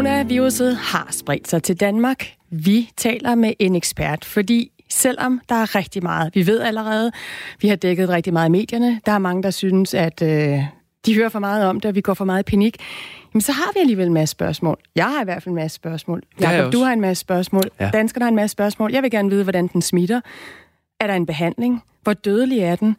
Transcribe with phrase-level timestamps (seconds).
[0.00, 2.32] Coronaviruset har spredt sig til Danmark.
[2.50, 7.12] Vi taler med en ekspert, fordi selvom der er rigtig meget, vi ved allerede,
[7.60, 10.58] vi har dækket rigtig meget i medierne, der er mange, der synes, at øh,
[11.06, 12.76] de hører for meget om det, og vi går for meget i panik,
[13.34, 14.78] jamen så har vi alligevel en masse spørgsmål.
[14.96, 16.22] Jeg har i hvert fald en masse spørgsmål.
[16.40, 17.64] Jakob, du har en masse spørgsmål.
[17.80, 17.90] Ja.
[17.92, 18.92] Danskerne har en masse spørgsmål.
[18.92, 20.20] Jeg vil gerne vide, hvordan den smitter.
[21.00, 21.82] Er der en behandling?
[22.02, 22.96] Hvor dødelig er den?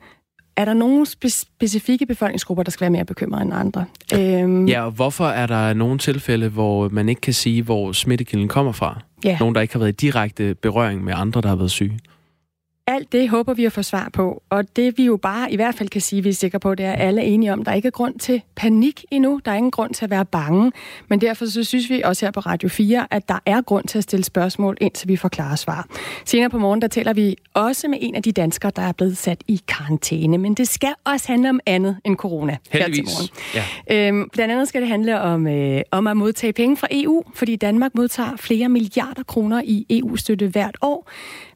[0.55, 3.85] Er der nogle spe- specifikke befolkningsgrupper, der skal være mere bekymrede end andre?
[4.13, 8.47] Øhm, ja, og hvorfor er der nogle tilfælde, hvor man ikke kan sige, hvor smittekilden
[8.47, 8.99] kommer fra?
[9.25, 9.37] Ja.
[9.39, 11.99] Nogen, der ikke har været i direkte berøring med andre, der har været syge?
[12.91, 15.75] Alt det håber vi at få svar på, og det vi jo bare i hvert
[15.75, 17.71] fald kan sige, vi er sikre på, det er, at alle er enige om, der
[17.71, 20.71] er ikke er grund til panik endnu, der er ingen grund til at være bange,
[21.07, 23.97] men derfor så synes vi også her på Radio 4, at der er grund til
[23.97, 25.87] at stille spørgsmål, indtil vi får klare svar.
[26.25, 29.17] Senere på morgen, der taler vi også med en af de danskere, der er blevet
[29.17, 33.31] sat i karantæne, men det skal også handle om andet end corona Heldigvis.
[33.53, 33.61] her.
[33.89, 34.07] Ja.
[34.07, 37.55] Øhm, blandt andet skal det handle om, øh, om at modtage penge fra EU, fordi
[37.55, 41.09] Danmark modtager flere milliarder kroner i EU-støtte hvert år.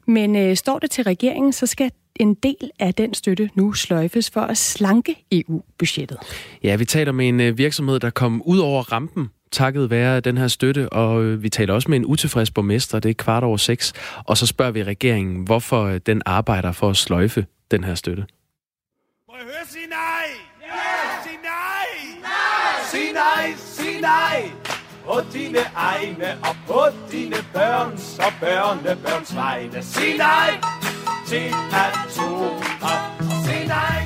[0.06, 4.30] Men øh, står det til regeringen, så skal en del af den støtte nu sløjfes
[4.30, 6.18] for at slanke EU-budgettet.
[6.62, 10.38] Ja, vi taler med en øh, virksomhed, der kom ud over rampen takket være den
[10.38, 13.56] her støtte, og øh, vi taler også med en utilfreds borgmester, det er kvart over
[13.56, 13.92] seks,
[14.24, 18.24] og så spørger vi regeringen, hvorfor øh, den arbejder for at sløjfe den her støtte.
[19.28, 20.26] Må jeg høre sige nej?
[20.62, 20.68] Ja!
[21.22, 21.86] Sig nej!
[22.22, 22.90] Nej!
[22.90, 23.54] Sig nej!
[23.56, 24.65] Sig nej!
[25.06, 26.80] På dine egne og på
[27.12, 29.82] dine børns og børnebørns vegne.
[29.82, 30.50] Sig nej
[31.26, 33.44] til atomkraft.
[33.44, 34.02] Sig nej.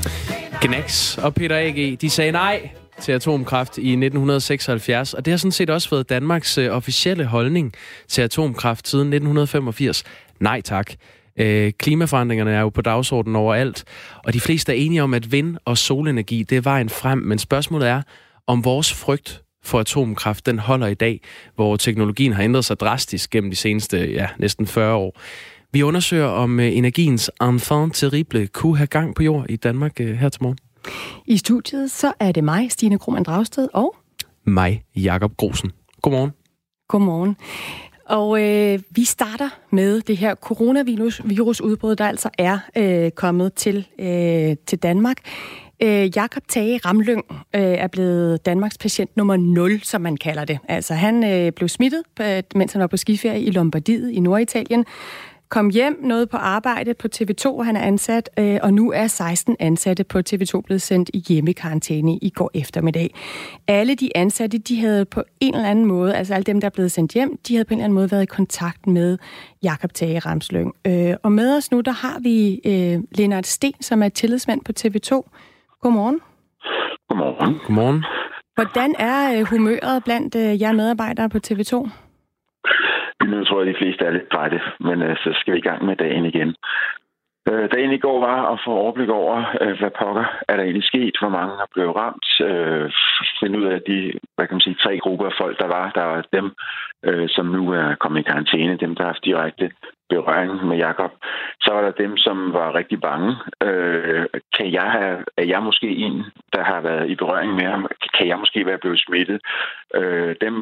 [0.62, 2.00] Gnax og Peter A.G.
[2.00, 6.58] de sagde nej til atomkraft i 1976, og det har sådan set også været Danmarks
[6.58, 7.72] øh, officielle holdning
[8.08, 10.04] til atomkraft siden 1985.
[10.40, 10.92] Nej tak.
[11.36, 13.84] Øh, klimaforandringerne er jo på dagsordenen overalt,
[14.24, 17.38] og de fleste er enige om, at vind- og solenergi det er vejen frem, men
[17.38, 18.02] spørgsmålet er,
[18.46, 21.20] om vores frygt for atomkraft, den holder i dag,
[21.54, 25.20] hvor teknologien har ændret sig drastisk gennem de seneste ja, næsten 40 år.
[25.72, 30.16] Vi undersøger, om øh, energiens enfant terrible kunne have gang på jord i Danmark øh,
[30.16, 30.58] her til morgen.
[31.26, 33.96] I studiet så er det mig, Stine Krohmann Dragsted, og...
[34.44, 35.72] Mig, Jakob Grosen.
[36.02, 36.30] Godmorgen.
[36.88, 37.36] Godmorgen.
[38.10, 44.56] Og øh, vi starter med det her coronavirusudbrud, der altså er øh, kommet til, øh,
[44.66, 45.16] til Danmark.
[45.82, 50.58] Øh, Jakob Tage Ramlyng øh, er blevet Danmarks patient nummer 0, som man kalder det.
[50.68, 54.84] Altså han øh, blev smittet, øh, mens han var på skiferie i Lombardiet i Norditalien.
[55.48, 59.56] Kom hjem, noget på arbejde på TV2, han er ansat, øh, og nu er 16
[59.58, 63.14] ansatte på TV2 blevet sendt i hjemmekarantæne i går eftermiddag.
[63.68, 66.70] Alle de ansatte, de havde på en eller anden måde, altså alle dem, der er
[66.70, 69.18] blevet sendt hjem, de havde på en eller anden måde været i kontakt med
[69.62, 70.72] Jakob Tage Ramsløng.
[70.86, 74.72] Øh, og med os nu, der har vi øh, Lennart Sten, som er tillidsmand på
[74.80, 75.30] TV2.
[75.82, 76.20] Godmorgen.
[77.08, 77.54] Godmorgen.
[77.66, 78.04] Godmorgen.
[78.56, 81.72] Hvordan er øh, humøret blandt øh, jer medarbejdere på TV2?
[83.30, 85.84] Nu tror jeg, de fleste er lidt trætte, men øh, så skal vi i gang
[85.84, 86.50] med dagen igen.
[87.50, 90.90] Øh, dagen i går var at få overblik over, øh, hvad pokker er der egentlig
[90.92, 92.86] sket, hvor mange er blevet ramt, øh,
[93.40, 93.98] finde ud af de
[94.34, 95.86] hvad kan man sige, tre grupper af folk, der var.
[95.94, 96.46] Der er dem,
[97.08, 99.70] øh, som nu er kommet i karantæne, dem, der har haft direkte
[100.10, 101.12] berøring med Jakob.
[101.60, 103.36] Så var der dem, som var rigtig bange.
[103.62, 104.26] Øh,
[104.56, 107.86] kan jeg have, er jeg måske en, der har været i berøring med ham?
[108.18, 109.40] Kan jeg måske være blevet smittet?
[109.94, 110.54] Øh, dem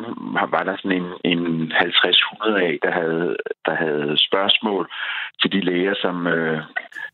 [0.51, 4.91] var der sådan en, en 50-100 af, der havde, der havde spørgsmål
[5.43, 6.63] til de læger, som, øh,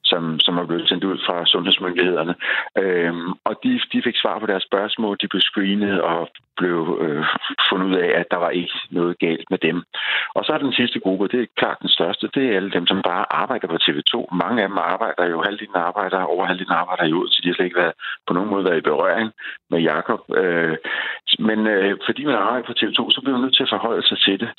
[0.05, 2.35] som, som er blevet sendt ud fra sundhedsmyndighederne.
[2.79, 3.15] Øh,
[3.45, 7.25] og de, de fik svar på deres spørgsmål, de blev screenet og blev øh,
[7.69, 9.83] fundet ud af, at der var ikke noget galt med dem.
[10.35, 12.87] Og så er den sidste gruppe, det er klart den største, det er alle dem,
[12.87, 14.37] som bare arbejder på TV2.
[14.43, 17.55] Mange af dem arbejder jo, halvdelen arbejder, over halvdelen arbejder jo, ud, så de har
[17.55, 17.93] slet ikke været,
[18.27, 19.31] på nogen måde været i berøring
[19.71, 20.21] med Jakob.
[20.37, 20.77] Øh,
[21.39, 24.19] men øh, fordi man arbejder på TV2, så bliver man nødt til at forholde sig
[24.27, 24.51] til det,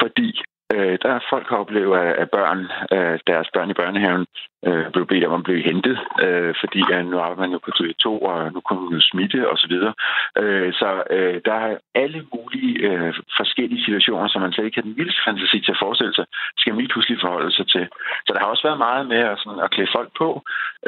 [0.00, 0.28] fordi
[0.72, 2.60] Øh, der er folk, der oplever, at børn,
[2.96, 4.26] øh, deres børn i børnehaven
[4.66, 7.70] øh, blev bedt om at blive hentet, øh, fordi at nu arbejder man jo på
[7.78, 9.94] TV2, og nu kommer man jo smitte og så videre.
[10.42, 14.88] Øh, så øh, der er alle mulige øh, forskellige situationer, som man slet ikke har
[14.88, 16.26] den vildeste fantasi til at forestille sig,
[16.58, 17.84] skal man lige pludselig forholde sig til.
[18.26, 20.28] Så der har også været meget med at, sådan, at klæde folk på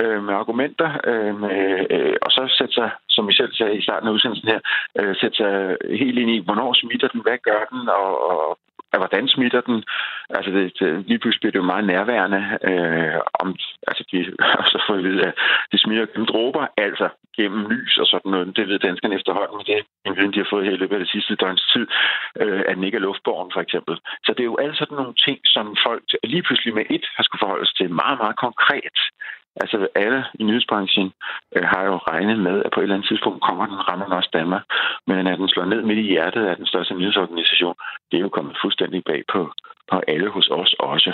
[0.00, 1.58] øh, med argumenter, øh, med,
[1.94, 4.60] øh, og så sætte sig, som vi selv sagde i starten af udsendelsen her,
[4.98, 8.58] øh, sætte sig helt ind i, hvornår smitter den, hvad gør den, og, og
[8.96, 9.78] at hvordan smitter den.
[10.36, 12.42] Altså det, det, lige pludselig bliver det jo meget nærværende.
[12.68, 13.48] Øh, om,
[13.88, 14.16] altså de,
[14.72, 15.34] så får vi vide, at
[15.72, 17.06] det smitter gennem dråber, altså
[17.36, 18.56] gennem lys og sådan noget.
[18.56, 20.96] Det ved danskerne efterhånden, men det er en viden, de har fået her i løbet
[20.96, 21.86] af det sidste døgns tid,
[22.42, 23.94] øh, at den ikke er luftborgen for eksempel.
[24.24, 27.22] Så det er jo alle sådan nogle ting, som folk lige pludselig med et har
[27.22, 28.98] skulle forholde sig til meget, meget konkret.
[29.62, 31.12] Altså alle i nyhedsbranchen
[31.56, 34.30] øh, har jo regnet med, at på et eller andet tidspunkt kommer den, rammer også
[34.32, 34.64] Danmark.
[35.06, 37.74] Men at den slår ned midt i hjertet af den største nyhedsorganisation,
[38.10, 39.40] det er jo kommet fuldstændig bag på,
[39.90, 41.12] på alle hos os også.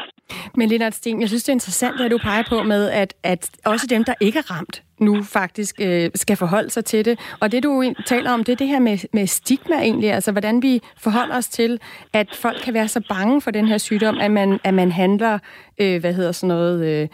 [0.54, 3.50] Men Lennart Sten, jeg synes, det er interessant, at du peger på med, at, at
[3.66, 7.36] også dem, der ikke er ramt, nu faktisk øh, skal forholde sig til det.
[7.40, 10.62] Og det, du taler om, det er det her med, med stigma egentlig, altså hvordan
[10.62, 11.80] vi forholder os til,
[12.12, 15.38] at folk kan være så bange for den her sygdom, at man, at man handler,
[15.80, 17.02] øh, hvad hedder sådan noget...
[17.02, 17.08] Øh,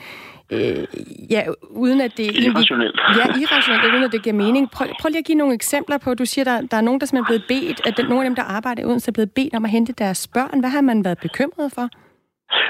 [0.53, 0.85] øh,
[1.31, 3.01] ja, uden at det irrationelt.
[3.19, 4.71] Ja, irrationelt, uden at det giver mening.
[4.71, 7.07] Prøv, prøv lige at give nogle eksempler på, du siger, der, der er nogen, der
[7.07, 9.65] er blevet bedt, at den, nogle af dem, der arbejder uden, er blevet bedt om
[9.65, 10.61] at hente deres børn.
[10.61, 11.89] Hvad har man været bekymret for?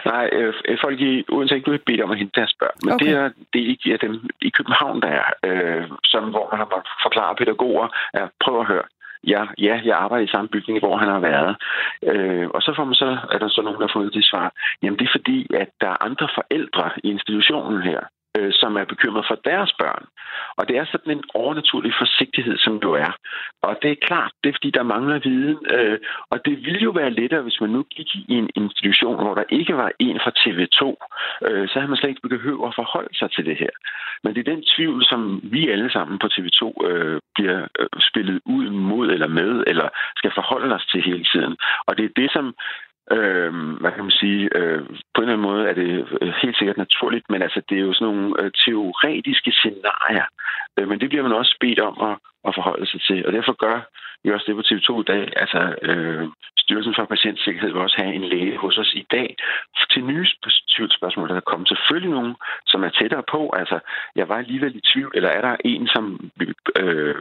[0.07, 2.93] Nej, øh, folk i Odense er ikke blevet bedt om at hente deres børn, men
[2.95, 3.07] okay.
[3.07, 6.69] det er det er ikke dem i København, der er, øh, som, hvor man har
[7.03, 8.83] forklaret pædagoger, at prøv at høre,
[9.33, 11.57] ja, ja, jeg arbejder i samme bygning, hvor han har været.
[12.11, 14.53] Øh, og så får man så, er der så nogen, der har fået det svar.
[14.83, 18.01] Jamen det er fordi, at der er andre forældre i institutionen her,
[18.39, 20.05] øh, som er bekymret for deres børn.
[20.59, 23.13] Og det er sådan en overnaturlig forsigtighed, som du er.
[23.63, 25.59] Og det er klart, det er fordi, der mangler viden.
[25.77, 25.99] Øh,
[26.31, 29.45] og det ville jo være lettere, hvis man nu gik i en institution, hvor der
[29.49, 30.81] ikke var en fra TV2.
[31.47, 33.75] Øh, så havde man slet ikke behøvet at forholde sig til det her.
[34.23, 38.41] Men det er den tvivl, som vi alle sammen på TV2 øh, bliver øh, spillet
[38.45, 41.57] ud mod eller med, eller skal forholde os til hele tiden.
[41.87, 42.55] Og det er det, som
[43.17, 44.49] Øh, hvad kan man sige?
[44.59, 44.81] Øh,
[45.15, 45.91] på en eller anden måde er det
[46.23, 50.29] øh, helt sikkert naturligt, men altså, det er jo sådan nogle øh, teoretiske scenarier.
[50.77, 52.17] Øh, men det bliver man også bedt om at,
[52.49, 53.79] at forholde sig til, og derfor gør
[54.25, 55.33] vi også det på TV2 i dag.
[55.43, 56.29] Altså, øh,
[56.63, 59.37] Styrelsen for Patientsikkerhed vil også have en læge hos os i dag
[59.91, 60.27] til nye
[60.75, 61.69] tvivlsspørgsmål, der er kommet.
[61.69, 62.35] Selvfølgelig nogen,
[62.67, 63.41] som er tættere på.
[63.57, 63.79] Altså,
[64.17, 66.31] jeg var alligevel i tvivl, eller er der en, som
[66.79, 67.15] øh,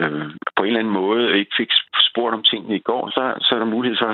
[0.00, 0.26] øh,
[0.56, 1.70] på en eller anden måde ikke fik
[2.08, 4.10] spurgt om tingene i går, så, så er der mulighed for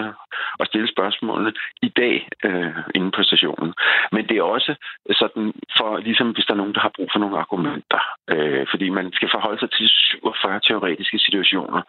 [0.61, 3.75] at stille spørgsmålene i dag øh, inden på stationen.
[4.13, 4.73] Men det er også
[5.21, 8.89] sådan, for ligesom hvis der er nogen, der har brug for nogle argumenter, øh, fordi
[8.89, 11.83] man skal forholde sig til 47 teoretiske situationer.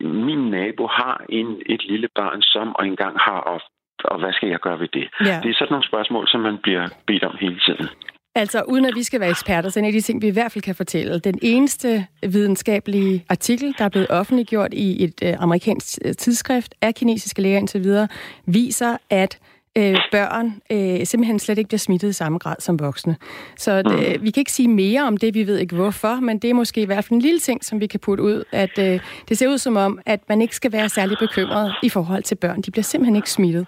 [0.00, 3.60] Min nabo har en, et lille barn, som og engang har, og,
[4.04, 5.08] og hvad skal jeg gøre ved det?
[5.20, 5.40] Ja.
[5.42, 7.88] Det er sådan nogle spørgsmål, som man bliver bedt om hele tiden.
[8.34, 10.52] Altså, uden at vi skal være eksperter, så en af de ting, vi i hvert
[10.52, 15.98] fald kan fortælle, den eneste videnskabelige artikel, der er blevet offentliggjort i et øh, amerikansk
[16.04, 18.08] øh, tidsskrift af kinesiske læger indtil videre,
[18.46, 19.38] viser, at
[19.78, 23.16] øh, børn øh, simpelthen slet ikke bliver smittet i samme grad som voksne.
[23.56, 23.92] Så mm.
[23.92, 26.54] øh, vi kan ikke sige mere om det, vi ved ikke hvorfor, men det er
[26.54, 29.38] måske i hvert fald en lille ting, som vi kan putte ud, at øh, det
[29.38, 32.62] ser ud som om, at man ikke skal være særlig bekymret i forhold til børn.
[32.62, 33.66] De bliver simpelthen ikke smittet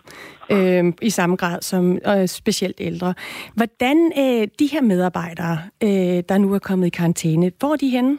[0.51, 3.15] øh, i samme grad som øh, specielt ældre.
[3.55, 7.89] Hvordan øh, de her medarbejdere, øh, der nu er kommet i karantæne, hvor er de
[7.89, 8.19] henne?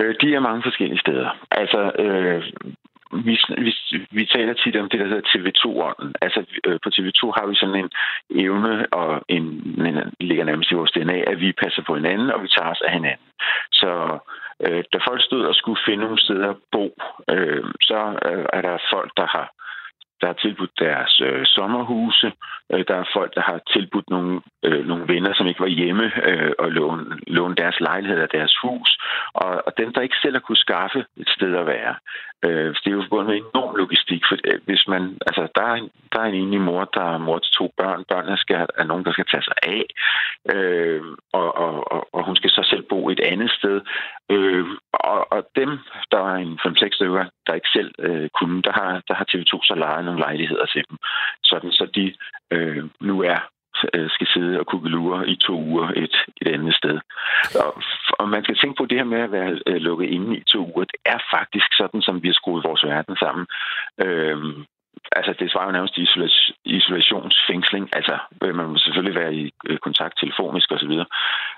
[0.00, 1.28] Øh, de er mange forskellige steder.
[1.50, 2.42] Altså, øh,
[3.28, 3.72] vi, vi,
[4.10, 6.14] vi taler tit om det, der hedder TV2-ånden.
[6.22, 7.90] Altså øh, på TV2 har vi sådan en
[8.44, 9.44] evne, og en,
[9.88, 12.82] en ligger nærmest i vores DNA, at vi passer på hinanden, og vi tager os
[12.86, 13.28] af hinanden.
[13.72, 14.18] Så
[14.66, 16.86] øh, da folk stod og skulle finde nogle steder at bo,
[17.30, 19.46] øh, så øh, er der folk, der har
[20.20, 22.32] der har tilbudt deres øh, sommerhuse.
[22.74, 26.06] Øh, der er folk, der har tilbudt nogle, øh, nogle venner, som ikke var hjemme,
[26.28, 28.98] øh, og låne, låne deres lejlighed og deres hus.
[29.34, 31.94] Og, og dem, der ikke selv har kunne skaffe et sted at være.
[32.44, 34.22] Øh, det er jo forbundet med enorm logistik.
[34.28, 37.18] For øh, hvis man, altså, der, er en, der er en enig mor, der er
[37.18, 38.04] mor til to børn.
[38.08, 39.84] Børnene skal, er nogen, der skal tage sig af.
[40.54, 43.80] Øh, og, og, og, og hun skal så selv bo et andet sted.
[44.30, 45.70] Øh, og, og dem,
[46.12, 49.52] der er en 5-6 stykker, der ikke selv øh, kunne, der har, der har TV2
[49.68, 50.96] så lejet nogle lejligheder til dem.
[51.54, 52.14] Sådan så de
[52.50, 53.40] øh, nu er
[53.94, 56.98] øh, skal sidde og lure i to uger et, et andet sted.
[57.64, 57.82] Og,
[58.18, 60.58] og man skal tænke på det her med at være øh, lukket inde i to
[60.74, 60.84] uger.
[60.84, 63.46] Det er faktisk sådan, som vi har skruet vores verden sammen.
[64.04, 64.38] Øh,
[65.12, 66.30] altså, det svarer jo nærmest til
[66.64, 67.84] isolationsfængsling.
[67.92, 71.06] Altså, øh, man må selvfølgelig være i øh, kontakt telefonisk og så videre,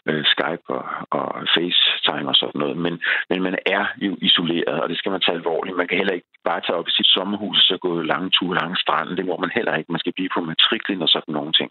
[0.08, 4.88] øh, Skype og, og FaceTime og sådan noget, men, men man er jo isoleret, og
[4.88, 5.76] det skal man tage alvorligt.
[5.76, 8.80] Man kan heller ikke bare tage op i sit sommerhus og gå lange ture langs
[8.80, 9.16] stranden.
[9.16, 9.92] Det må man heller ikke.
[9.92, 11.70] Man skal blive på matriklen og sådan nogle ting.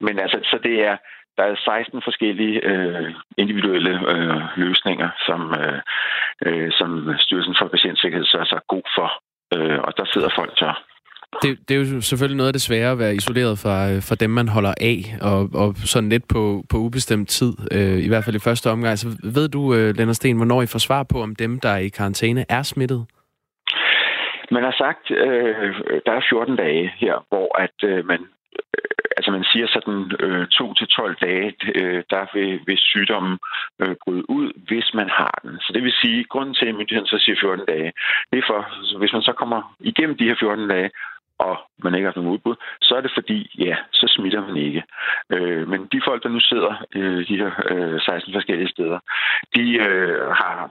[0.00, 0.96] Men altså, så det er,
[1.36, 3.10] der er 16 forskellige øh,
[3.42, 5.80] individuelle øh, løsninger, som, øh,
[6.46, 9.08] øh, som Styrelsen for Patientsikkerhed så er så god for.
[9.54, 10.72] Øh, og der sidder folk så
[11.42, 14.14] det, det er jo selvfølgelig noget af det svære at være isoleret fra, øh, fra
[14.14, 18.24] dem, man holder af, og, og sådan lidt på, på ubestemt tid, øh, i hvert
[18.24, 18.98] fald i første omgang.
[18.98, 21.78] Så ved du, øh, Lennart Sten, hvornår I får svar på, om dem, der er
[21.78, 23.06] i karantæne, er smittet?
[24.50, 29.30] Man har sagt, øh, der er 14 dage her, hvor at øh, man øh, altså
[29.30, 33.38] man siger sådan øh, 2 til 12 dage, øh, der vil, vil sygdommen
[33.82, 35.58] øh, bryde ud, hvis man har den.
[35.60, 37.92] Så det vil sige, grunden til, at myndigheden så siger 14 dage,
[38.30, 38.60] det er for,
[38.98, 40.90] hvis man så kommer igennem de her 14 dage,
[41.38, 44.82] og man ikke har nogen udbud, så er det fordi, ja, så smitter man ikke.
[45.30, 48.98] Øh, men de folk, der nu sidder øh, de her øh, 16 forskellige steder,
[49.56, 50.70] de øh, har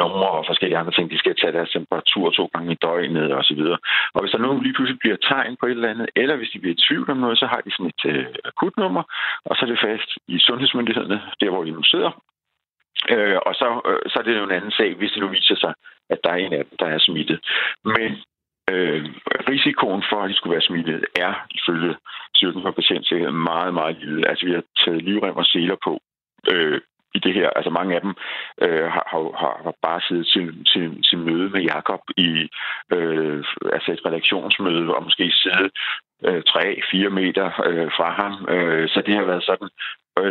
[0.00, 1.10] numre og forskellige andre ting.
[1.10, 3.78] De skal tage deres temperatur to gange i døgnet og så videre.
[4.14, 6.58] Og hvis der nu lige pludselig bliver tegn på et eller andet, eller hvis de
[6.58, 9.02] bliver i tvivl om noget, så har de sådan et øh, akutnummer,
[9.44, 12.12] og så er det fast i sundhedsmyndighederne, der hvor de nu sidder.
[13.10, 15.56] Øh, og så, øh, så er det jo en anden sag, hvis det nu viser
[15.56, 15.74] sig,
[16.10, 17.40] at der er en af dem, der er smittet.
[17.84, 18.10] Men
[18.72, 19.00] øh,
[19.52, 21.94] risikoen for, at de skulle være smittet, er ifølge
[22.34, 24.28] Styrelsen for Patientsikkerhed meget, meget lille.
[24.28, 25.92] Altså, vi har taget livrem og seler på
[26.52, 26.80] øh,
[27.14, 27.50] i det her.
[27.50, 28.14] Altså mange af dem
[28.62, 29.04] øh, har,
[29.40, 32.30] har, har bare siddet til, til, til møde med Jakob i
[32.92, 35.70] øh, altså et redaktionsmøde, og måske siddet
[36.26, 38.32] øh, 3-4 meter øh, fra ham.
[38.54, 39.68] Øh, så det har været sådan,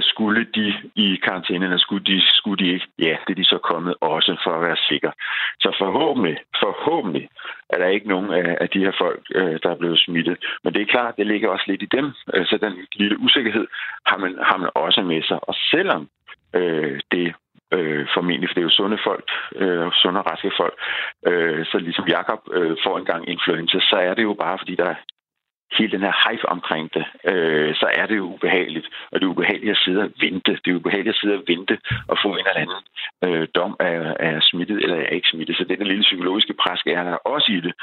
[0.01, 2.87] skulle de i karantænen, skulle de, skulle de ikke?
[2.99, 5.11] Ja, det er de så kommet også for at være sikre.
[5.59, 7.29] Så forhåbentlig, forhåbentlig
[7.69, 10.37] er der ikke nogen af, af de her folk, øh, der er blevet smittet.
[10.63, 12.05] Men det er klart, det ligger også lidt i dem.
[12.33, 13.67] Øh, så den lille usikkerhed
[14.05, 15.39] har man, har man også med sig.
[15.49, 16.09] Og selvom
[16.55, 17.33] øh, det
[17.73, 20.75] øh, formentlig, for det er jo sunde folk, øh, sunde og raske folk.
[21.27, 24.95] Øh, så ligesom Jakob øh, får engang influenza, så er det jo bare, fordi der
[25.77, 28.87] hele den her hype omkring det, øh, så er det jo ubehageligt.
[29.11, 30.51] Og det er ubehageligt at sidde og vente.
[30.63, 31.77] Det er ubehageligt at sidde og vente
[32.11, 32.81] og få en eller anden
[33.25, 35.55] øh, dom af, af smittet eller er ikke smittet.
[35.55, 37.73] Så den lille psykologiske pres er der også i det.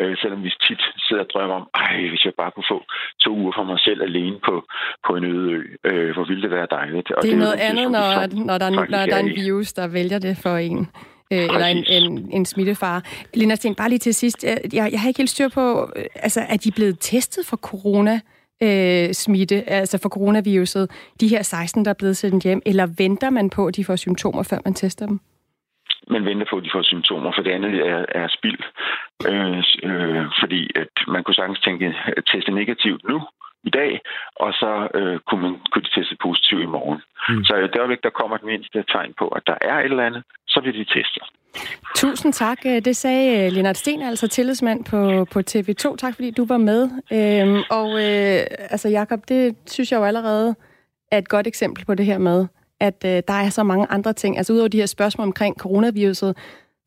[0.00, 2.84] Øh, selvom vi tit sidder og drømmer om, ej, hvis jeg bare kunne få
[3.24, 4.54] to uger for mig selv alene på,
[5.06, 7.10] på en øde ø, øh, hvor ville det være dejligt.
[7.10, 8.08] Og det er det noget andet, når,
[8.48, 10.88] når, der, når der er en virus, der vælger det for en
[11.32, 13.00] øh, eller en, en, en smittefare.
[13.34, 14.44] Lina Sten, bare lige til sidst.
[14.44, 18.20] Jeg, jeg har ikke helt styr på, øh, altså er de blevet testet for corona?
[18.62, 20.84] øh, smitte, altså for coronaviruset,
[21.20, 23.96] de her 16, der er blevet sendt hjem, eller venter man på, at de får
[23.96, 25.20] symptomer, før man tester dem?
[26.08, 28.62] Man venter på, at de får symptomer, for det andet er, er spild.
[29.30, 29.58] Øh,
[29.88, 31.86] øh, fordi at man kunne sagtens tænke
[32.16, 33.18] at teste negativt nu,
[33.64, 34.00] i dag,
[34.36, 37.00] og så øh, kunne, man, kunne de teste positivt i morgen.
[37.28, 37.44] Mm.
[37.44, 40.22] Så det øjeblik, der kommer et mindste tegn på, at der er et eller andet,
[40.48, 41.20] så vil de teste.
[41.96, 42.58] Tusind tak.
[42.66, 45.96] Øh, det sagde øh, Lennart Sten, altså tillidsmand på, på TV2.
[45.96, 46.82] Tak fordi du var med.
[47.12, 48.40] Øhm, og øh,
[48.70, 50.54] altså Jakob, det synes jeg jo allerede
[51.12, 52.46] er et godt eksempel på det her med,
[52.80, 54.36] at øh, der er så mange andre ting.
[54.36, 56.36] Altså udover de her spørgsmål omkring coronaviruset,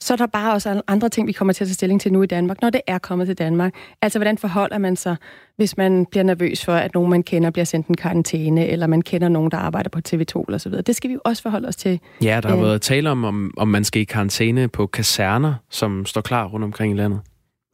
[0.02, 2.22] så er der bare også andre ting, vi kommer til at tage stilling til nu
[2.24, 3.74] i Danmark, når det er kommet til Danmark.
[4.02, 5.16] Altså, hvordan forholder man sig,
[5.58, 9.02] hvis man bliver nervøs for, at nogen, man kender, bliver sendt en karantæne, eller man
[9.02, 10.82] kender nogen, der arbejder på TV2 eller så videre.
[10.82, 12.00] Det skal vi jo også forholde os til.
[12.24, 15.54] Ja, der har øh, været tale om, om, om man skal i karantæne på kaserner,
[15.70, 17.20] som står klar rundt omkring i landet.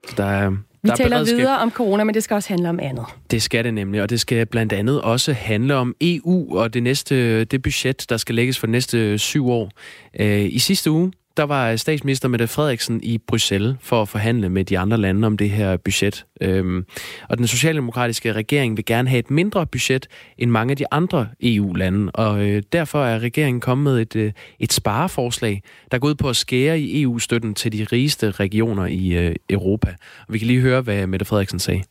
[0.09, 1.37] Så der er, vi der taler beredskab.
[1.37, 3.05] videre om corona, men det skal også handle om andet.
[3.31, 6.83] Det skal det nemlig, og det skal blandt andet også handle om EU og det
[6.83, 9.71] næste det budget, der skal lægges for de næste syv år.
[10.19, 14.65] Øh, I sidste uge, der var statsminister Mette Frederiksen i Bruxelles for at forhandle med
[14.65, 16.25] de andre lande om det her budget.
[16.41, 16.85] Øhm,
[17.29, 20.07] og den socialdemokratiske regering vil gerne have et mindre budget
[20.37, 24.31] end mange af de andre EU-lande, og øh, derfor er regeringen kommet med et, øh,
[24.59, 25.61] et spareforslag,
[25.91, 29.95] der går ud på at skære i EU-støtten til de rigeste regioner i øh, Europa.
[30.27, 31.83] Og vi kan lige høre, hvad Mette Frederiksen sagde.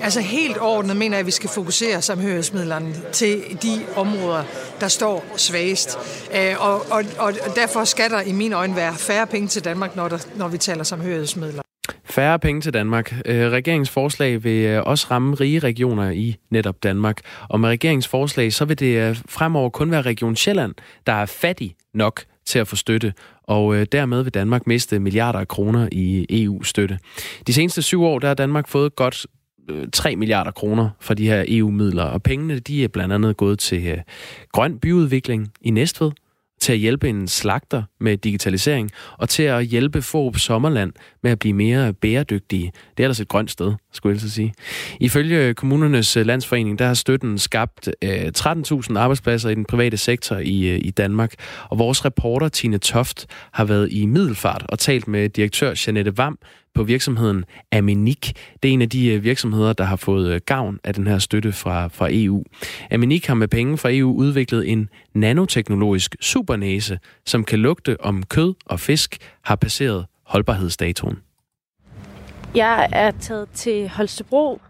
[0.00, 4.44] Altså helt ordnet mener jeg, at vi skal fokusere samhørighedsmidlerne til de områder,
[4.80, 5.98] der står svagest.
[6.36, 9.96] Øh, og, og, og derfor skal der i mine øjne være færre penge til Danmark,
[9.96, 11.62] når, der, når vi taler samhørighedsmidler.
[12.04, 13.14] Færre penge til Danmark.
[13.26, 17.20] Øh, regeringens forslag vil øh, også ramme rige regioner i netop Danmark.
[17.48, 20.74] Og med regeringens forslag, så vil det fremover kun være Region Sjælland,
[21.06, 25.48] der er fattig nok til at få støtte, og dermed vil Danmark miste milliarder af
[25.48, 26.98] kroner i EU-støtte.
[27.46, 29.26] De seneste syv år, der har Danmark fået godt
[29.68, 33.58] Øh, 3 milliarder kroner fra de her EU-midler, og pengene de er blandt andet gået
[33.58, 33.98] til øh,
[34.52, 36.10] grøn byudvikling i Næstved,
[36.60, 41.38] til at hjælpe en slagter med digitalisering, og til at hjælpe Forup Sommerland med at
[41.38, 42.72] blive mere bæredygtige.
[42.96, 44.54] Det er ellers et grønt sted, skulle jeg så sige.
[45.00, 50.36] Ifølge kommunernes øh, landsforening, der har støtten skabt øh, 13.000 arbejdspladser i den private sektor
[50.36, 51.34] i, øh, i Danmark.
[51.68, 56.38] Og vores reporter Tine Toft har været i Middelfart og talt med direktør Janette Vam
[56.78, 58.32] på virksomheden Aminik.
[58.62, 61.18] Det er en af de øh, virksomheder, der har fået øh, gavn af den her
[61.18, 62.44] støtte fra, fra EU.
[62.90, 68.54] Aminik har med penge fra EU udviklet en nanoteknologisk supernæse, som kan lugte om kød
[68.66, 71.18] og fisk har passeret holdbarhedsdatoen.
[72.54, 74.60] Jeg er taget til Holstebro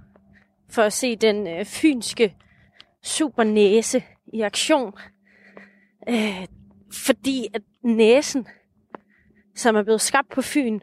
[0.71, 2.35] for at se den øh, fynske
[3.05, 4.03] supernæse
[4.35, 4.93] i aktion.
[6.09, 6.47] Øh,
[6.93, 8.47] fordi at næsen,
[9.57, 10.81] som er blevet skabt på Fyn,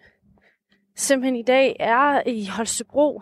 [0.96, 3.22] simpelthen i dag er i Holstebro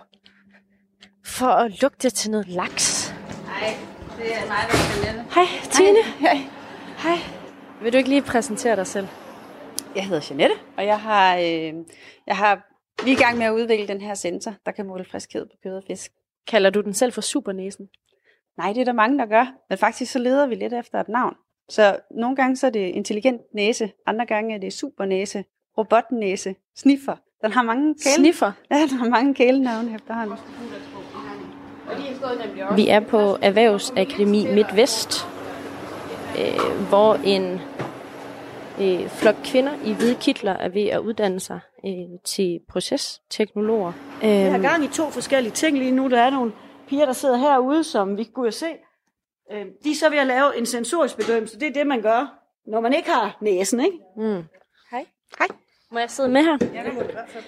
[1.26, 3.10] for at lugte til noget laks.
[3.10, 3.78] Hej,
[4.18, 5.26] det er mig, der lande.
[5.34, 6.04] Hej, Tine.
[6.20, 6.38] Hej.
[6.98, 7.18] Hej.
[7.82, 9.08] Vil du ikke lige præsentere dig selv?
[9.96, 11.74] Jeg hedder Jeanette, og jeg har, øh,
[12.28, 12.70] jeg har
[13.06, 15.56] Vi er i gang med at udvikle den her sensor, der kan måle friskhed på
[15.64, 16.12] kød og fisk.
[16.48, 17.90] Kalder du den selv for supernæsen?
[18.58, 19.54] Nej, det er der mange, der gør.
[19.70, 21.36] Men faktisk så leder vi lidt efter et navn.
[21.70, 25.44] Så nogle gange så er det intelligent næse, andre gange er det supernæse,
[25.78, 27.16] robotnæse, sniffer.
[27.44, 28.16] Den har mange kæle...
[28.16, 28.52] Sniffer?
[28.72, 30.38] Ja, den har mange kælenavne efterhånden.
[32.76, 35.28] Vi er på Erhvervsakademi MidtVest,
[36.40, 37.60] øh, hvor en
[38.82, 43.92] øh, flok kvinder i hvide kitler er ved at uddanne sig øh, til procesteknologer.
[44.22, 46.10] Vi har gang i to forskellige ting lige nu.
[46.10, 46.52] Der er nogle
[46.88, 48.66] piger, der sidder herude, som vi og se.
[49.52, 51.60] Øh, De er så ved at lave en sensorisk bedømmelse.
[51.60, 53.98] Det er det, man gør, når man ikke har næsen, ikke?
[54.18, 54.44] Mm.
[54.92, 55.06] Hej.
[55.40, 55.48] Hej.
[55.94, 56.58] Må jeg sidde med her?
[56.74, 57.44] Ja, det må fald.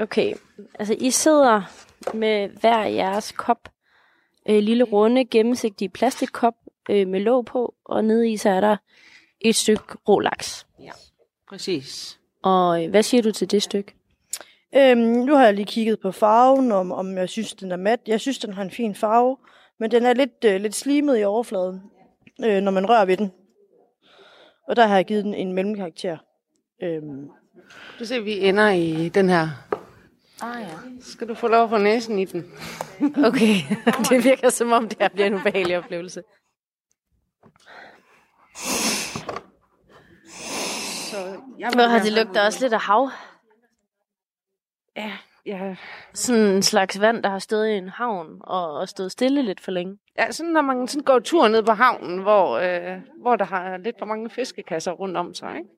[0.00, 0.34] Okay,
[0.78, 1.62] altså I sidder
[2.14, 3.68] med hver jeres kop.
[4.48, 6.54] Øh, lille runde, gennemsigtige plastikkop
[6.90, 8.76] øh, med låg på, og nede i så er der
[9.40, 10.66] et stykke rå laks.
[11.48, 12.20] Præcis.
[12.42, 13.94] Og øh, hvad siger du til det stykke?
[14.76, 18.00] Øhm, nu har jeg lige kigget på farven, om, om jeg synes, den er mat.
[18.06, 19.36] Jeg synes, den har en fin farve,
[19.78, 21.82] men den er lidt, øh, lidt slimet i overfladen,
[22.44, 23.32] øh, når man rører ved den.
[24.68, 26.16] Og der har jeg givet den en mellemkarakter.
[26.82, 27.30] Øhm,
[27.98, 29.48] Du ser, vi ender i den her.
[30.40, 30.78] Ah ja.
[31.00, 32.52] Skal du få lov at få næsen i den?
[33.24, 33.54] Okay,
[34.10, 36.22] det virker som om, det her bliver en ubehagelig oplevelse.
[41.10, 41.16] Så
[41.58, 43.10] jeg Hvor har det lugter også lidt af hav.
[44.96, 45.12] Ja,
[45.46, 45.76] ja.
[46.14, 49.60] Sådan en slags vand, der har stået i en havn og, og stået stille lidt
[49.60, 49.98] for længe.
[50.18, 53.76] Ja, sådan når man sådan går tur ned på havnen, hvor, øh, hvor der har
[53.76, 55.70] lidt for mange fiskekasser rundt om sig, ikke?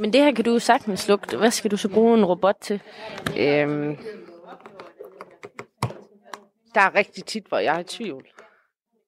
[0.00, 1.36] Men det her kan du jo sagtens lugte.
[1.36, 2.82] Hvad skal du så bruge en robot til?
[3.38, 3.96] Øhm,
[6.74, 8.26] der er rigtig tit, hvor jeg er i tvivl.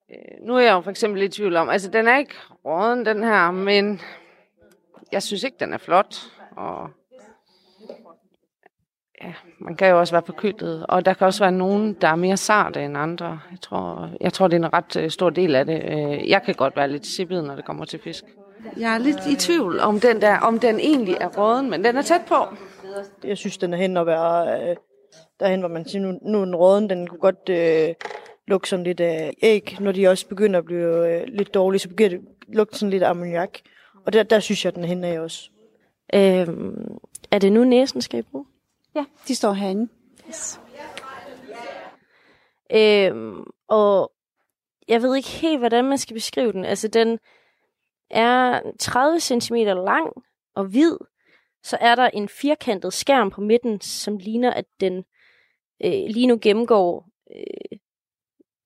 [0.09, 2.35] Øh, nu er jeg jo for eksempel i tvivl om, altså den er ikke
[2.65, 4.01] råden, den her, men
[5.11, 6.15] jeg synes ikke, den er flot.
[6.55, 6.89] Og
[9.23, 12.15] ja, man kan jo også være forkølet, og der kan også være nogen, der er
[12.15, 13.39] mere sarte end andre.
[13.51, 15.83] Jeg tror, jeg tror det er en ret øh, stor del af det.
[15.83, 18.23] Øh, jeg kan godt være lidt sippet, når det kommer til fisk.
[18.77, 21.97] Jeg er lidt i tvivl om den der, om den egentlig er råden, men den
[21.97, 22.35] er tæt på.
[23.23, 24.75] jeg synes, den er hen at være øh,
[25.39, 26.89] derhen, hvor man siger, nu, nu er den råden.
[26.89, 27.95] Den kunne godt øh,
[28.47, 29.77] lugte sådan lidt af æg.
[29.79, 32.89] Når de også begynder at blive øh, lidt dårlige, så begynder det at lugte sådan
[32.89, 33.59] lidt af ammoniak.
[34.05, 35.49] Og der, der synes jeg, den er hen af også.
[36.13, 36.97] Øhm,
[37.31, 38.45] er det nu næsen, skal I bruge?
[38.95, 39.87] Ja, de står herinde.
[42.71, 44.11] Øhm, og
[44.87, 46.65] jeg ved ikke helt, hvordan man skal beskrive den.
[46.65, 47.19] Altså, den
[48.09, 50.13] er 30 cm lang
[50.55, 50.97] og hvid.
[51.63, 55.05] Så er der en firkantet skærm på midten, som ligner, at den
[55.85, 57.77] øh, lige nu gennemgår øh,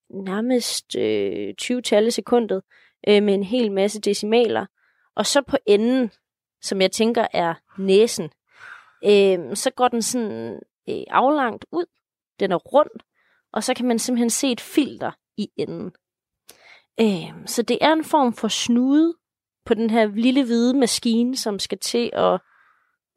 [0.10, 2.62] nærmest øh, 20 tal i sekundet
[3.08, 4.66] øh, med en hel masse decimaler.
[5.16, 6.12] Og så på enden,
[6.62, 8.30] som jeg tænker er næsen,
[9.06, 11.86] øh, så går den sådan øh, aflangt ud.
[12.40, 12.90] Den er rund,
[13.54, 15.92] og så kan man simpelthen se et filter i enden.
[17.00, 19.16] Øh, så det er en form for snude
[19.68, 22.40] på den her lille hvide maskine, som skal til at,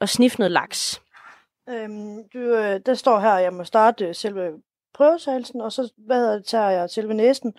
[0.00, 1.00] at sniffe noget laks.
[1.68, 4.50] Øhm, du, øh, der står her, at jeg må starte øh, selve
[4.94, 7.52] prøvesagelsen, og så hvad hedder det, tager jeg selve næsen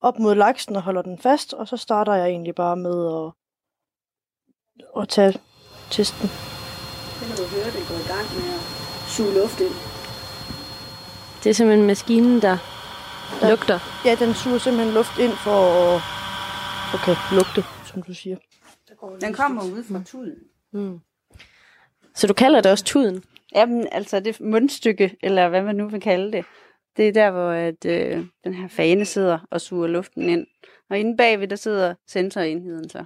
[0.00, 3.32] op mod laksen og holder den fast, og så starter jeg egentlig bare med at,
[5.02, 5.40] at tage
[5.90, 6.28] testen.
[6.28, 8.60] Det kan du høre, det går i gang med at
[9.08, 9.74] suge luft ind.
[11.44, 12.58] Det er simpelthen maskinen, der
[13.42, 13.48] Ja.
[13.50, 13.78] lugter.
[14.04, 16.02] Ja, den suger simpelthen luft ind for at
[16.94, 18.36] okay, lugte, som du siger.
[19.20, 20.38] Den kommer ud fra tuden.
[20.72, 21.00] Mm.
[22.14, 23.24] Så du kalder det også tuden?
[23.54, 26.44] Jamen, altså det mundstykke, eller hvad man nu vil kalde det,
[26.96, 30.46] det er der, hvor at, øh, den her fane sidder og suger luften ind.
[30.90, 33.04] Og inde bagved, der sidder sensorenheden så.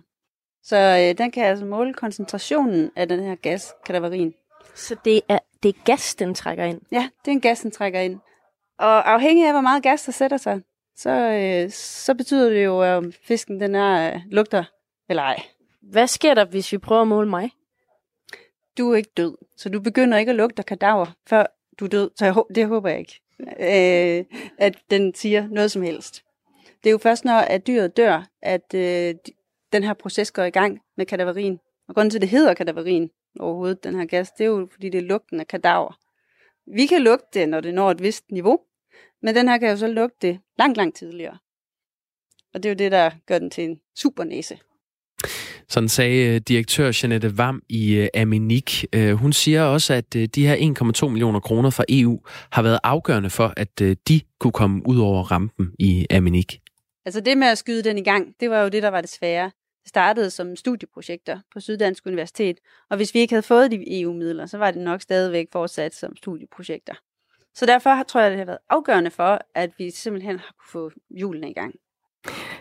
[0.63, 4.35] Så øh, den kan altså måle koncentrationen af den her gas, kadaverin.
[4.75, 6.81] Så det er, det er gas, den trækker ind?
[6.93, 8.21] Ja, det er en gas, den trækker ind.
[8.79, 10.61] Og afhængig af, hvor meget gas, der sætter sig,
[10.97, 14.65] så, øh, så betyder det jo, at fisken den er, øh, lugter
[15.09, 15.43] eller ej.
[15.81, 17.51] Hvad sker der, hvis vi prøver at måle mig?
[18.79, 21.47] Du er ikke død, så du begynder ikke at lugte kadaver, før
[21.81, 22.11] du er død.
[22.17, 24.25] Så jeg, det håber jeg ikke, øh,
[24.59, 26.25] at den siger noget som helst.
[26.85, 29.33] Det er jo først, når at dyret dør, at øh, de-
[29.73, 31.59] den her proces går i gang med kadaverin.
[31.89, 34.89] Og grunden til, at det hedder kadaverin overhovedet, den her gas, det er jo, fordi
[34.89, 35.99] det er lugten af kadaver.
[36.67, 38.61] Vi kan lugte det, når det når et vist niveau,
[39.23, 41.39] men den her kan jo så lugte det langt, langt tidligere.
[42.55, 44.59] Og det er jo det, der gør den til en supernæse.
[45.69, 48.85] Sådan sagde øh, direktør Jeanette Vam i øh, Aminik.
[48.93, 50.57] Øh, hun siger også, at de her
[51.05, 52.21] 1,2 millioner kroner fra EU
[52.53, 56.61] har været afgørende for, at de kunne komme ud over rampen i Aminik.
[57.05, 59.11] Altså det med at skyde den i gang, det var jo det, der var det
[59.11, 59.51] svære.
[59.87, 62.57] startede som studieprojekter på Syddansk Universitet,
[62.91, 66.17] og hvis vi ikke havde fået de EU-midler, så var det nok stadigvæk fortsat som
[66.17, 66.95] studieprojekter.
[67.55, 70.91] Så derfor tror jeg, det har været afgørende for, at vi simpelthen har kunne få
[71.11, 71.75] julen i gang.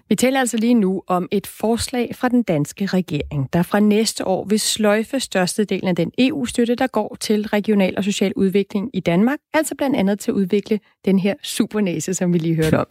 [0.10, 4.28] Vi taler altså lige nu om et forslag fra den danske regering, der fra næste
[4.28, 9.00] år vil sløjfe størstedelen af den EU-støtte, der går til regional og social udvikling i
[9.00, 12.86] Danmark, altså blandt andet til at udvikle den her supernæse, som vi lige hørte om.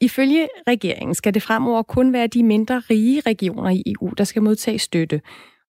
[0.00, 4.42] Ifølge regeringen skal det fremover kun være de mindre rige regioner i EU, der skal
[4.42, 5.20] modtage støtte.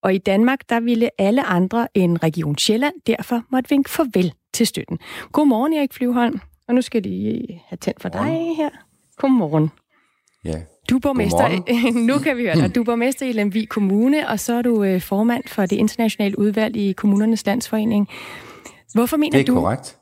[0.02, 4.66] Og i Danmark, der ville alle andre end Region Sjælland derfor måtte vinke farvel til
[4.66, 4.98] støtten.
[5.32, 6.40] Godmorgen, Erik Flyvholm.
[6.68, 8.70] Og nu skal de have tændt for dig her.
[9.16, 9.70] Godmorgen.
[10.44, 10.60] Ja.
[10.90, 11.72] Du er borgmester,
[12.08, 12.74] nu kan vi høre dig.
[12.74, 16.38] Du er borgmester i Lemvig Kommune, og så er du øh, formand for det internationale
[16.38, 18.08] udvalg i Kommunernes Landsforening.
[18.94, 19.96] Hvorfor mener det er du, korrekt.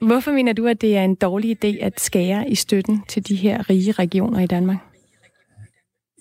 [0.00, 3.34] Hvorfor mener du, at det er en dårlig idé at skære i støtten til de
[3.34, 4.76] her rige regioner i Danmark?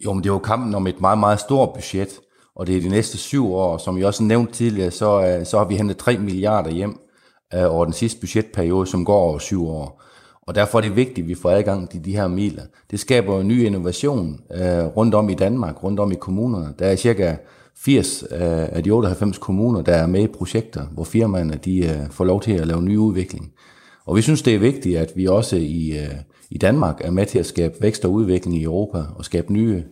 [0.06, 2.20] Jo, men det er jo kampen om et meget, meget stort budget,
[2.56, 3.78] og det er de næste syv år.
[3.78, 7.00] Som jeg også nævnte tidligere, så, øh, så har vi hentet 3 milliarder hjem
[7.54, 10.04] øh, over den sidste budgetperiode, som går over syv år.
[10.52, 12.64] Og derfor er det vigtigt, at vi får adgang til de her midler.
[12.92, 16.74] Det skaber en ny innovation øh, rundt om i Danmark, rundt om i kommunerne.
[16.80, 17.36] Der er cirka
[17.76, 22.10] 80 øh, af de 98 kommuner, der er med i projekter, hvor firmaerne de, øh,
[22.10, 23.52] får lov til at lave ny udvikling.
[24.06, 26.16] Og vi synes, det er vigtigt, at vi også i, øh,
[26.50, 29.84] i Danmark er med til at skabe vækst og udvikling i Europa og skabe nye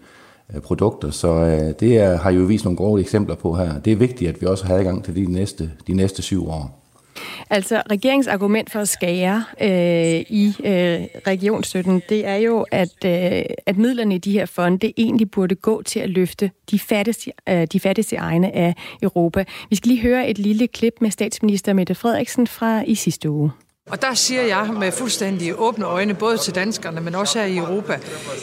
[0.56, 1.12] øh, produkter.
[1.12, 3.80] Så øh, det er, har jo vist nogle grove eksempler på her.
[3.80, 6.89] Det er vigtigt, at vi også har adgang til de næste, de næste syv år.
[7.50, 13.44] Altså, regeringens argument for at skære øh, i øh, regionsstøtten, det er jo, at, øh,
[13.66, 17.68] at midlerne i de her fonde egentlig burde gå til at løfte de fattigste, øh,
[17.68, 19.46] de fattigste egne af Europa.
[19.70, 23.52] Vi skal lige høre et lille klip med statsminister Mette Frederiksen fra i sidste uge.
[23.90, 27.58] Og der siger jeg med fuldstændig åbne øjne, både til danskerne, men også her i
[27.58, 28.00] Europa,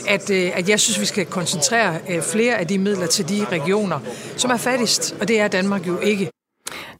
[0.09, 3.45] at, øh, at jeg synes, vi skal koncentrere øh, flere af de midler til de
[3.45, 4.01] regioner,
[4.37, 6.31] som er fattigst, og det er Danmark jo ikke.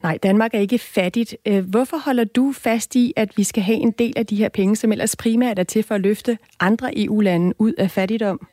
[0.03, 1.35] Nej, Danmark er ikke fattigt.
[1.45, 4.49] Øh, hvorfor holder du fast i, at vi skal have en del af de her
[4.49, 8.47] penge, som ellers primært er til for at løfte andre EU-lande ud af fattigdom?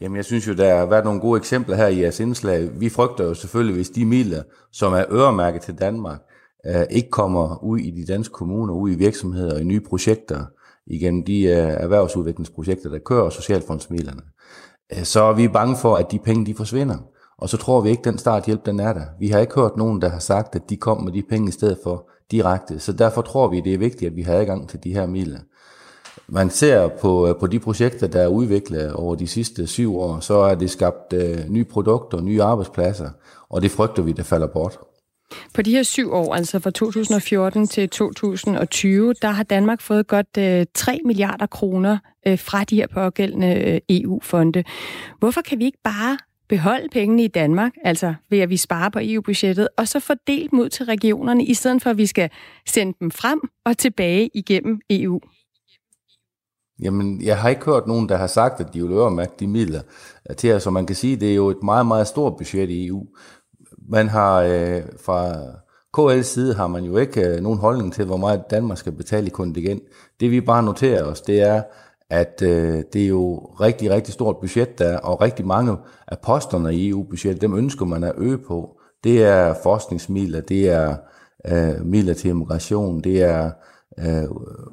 [0.00, 2.80] Jamen, jeg synes jo, der har været nogle gode eksempler her i jeres indslag.
[2.80, 6.18] Vi frygter jo selvfølgelig, hvis de midler, som er øremærket til Danmark,
[6.66, 10.44] øh, ikke kommer ud i de danske kommuner, ud i virksomheder og i nye projekter,
[10.86, 14.22] igennem de øh, erhvervsudviklingsprojekter, der kører socialfondsmidlerne,
[15.02, 16.98] så er vi bange for, at de penge de forsvinder.
[17.44, 19.04] Og så tror vi ikke, at den starthjælp den er der.
[19.18, 21.52] Vi har ikke hørt nogen, der har sagt, at de kom med de penge i
[21.52, 22.78] stedet for direkte.
[22.78, 25.38] Så derfor tror vi, det er vigtigt, at vi har adgang til de her midler.
[26.28, 30.20] Man ser på, øh, på de projekter, der er udviklet over de sidste syv år,
[30.20, 33.10] så er det skabt øh, nye produkter, nye arbejdspladser,
[33.48, 34.78] og det frygter vi, der falder bort.
[35.54, 40.38] På de her syv år, altså fra 2014 til 2020, der har Danmark fået godt
[40.38, 44.64] øh, 3 milliarder kroner øh, fra de her pågældende øh, EU-fonde.
[45.18, 48.98] Hvorfor kan vi ikke bare beholde pengene i Danmark, altså ved at vi sparer på
[49.02, 52.30] EU-budgettet, og så fordele dem ud til regionerne, i stedet for at vi skal
[52.66, 55.20] sende dem frem og tilbage igennem EU?
[56.82, 59.80] Jamen, jeg har ikke hørt nogen, der har sagt, at de vil øremærke de midler
[60.30, 62.36] øh, til os, så man kan sige, at det er jo et meget, meget stort
[62.36, 63.06] budget i EU.
[63.88, 65.34] Man har øh, fra
[65.98, 69.26] KL's side har man jo ikke øh, nogen holdning til, hvor meget Danmark skal betale
[69.26, 69.82] i kontingent.
[70.20, 71.62] Det vi bare noterer os, det er,
[72.10, 75.76] at øh, det er jo rigtig, rigtig stort budget der, og rigtig mange
[76.08, 78.78] af posterne i EU-budgettet, dem ønsker man at øge på.
[79.04, 80.96] Det er forskningsmidler, det er
[81.48, 83.50] øh, midler til immigration, det er
[83.98, 84.24] øh,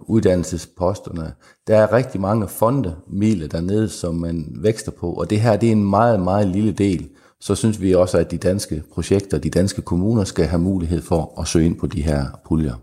[0.01, 1.33] uddannelsesposterne.
[1.67, 5.71] Der er rigtig mange fondemidler dernede, som man vækster på, og det her det er
[5.71, 7.09] en meget, meget lille del.
[7.39, 11.41] Så synes vi også, at de danske projekter, de danske kommuner skal have mulighed for
[11.41, 12.75] at søge ind på de her puljer.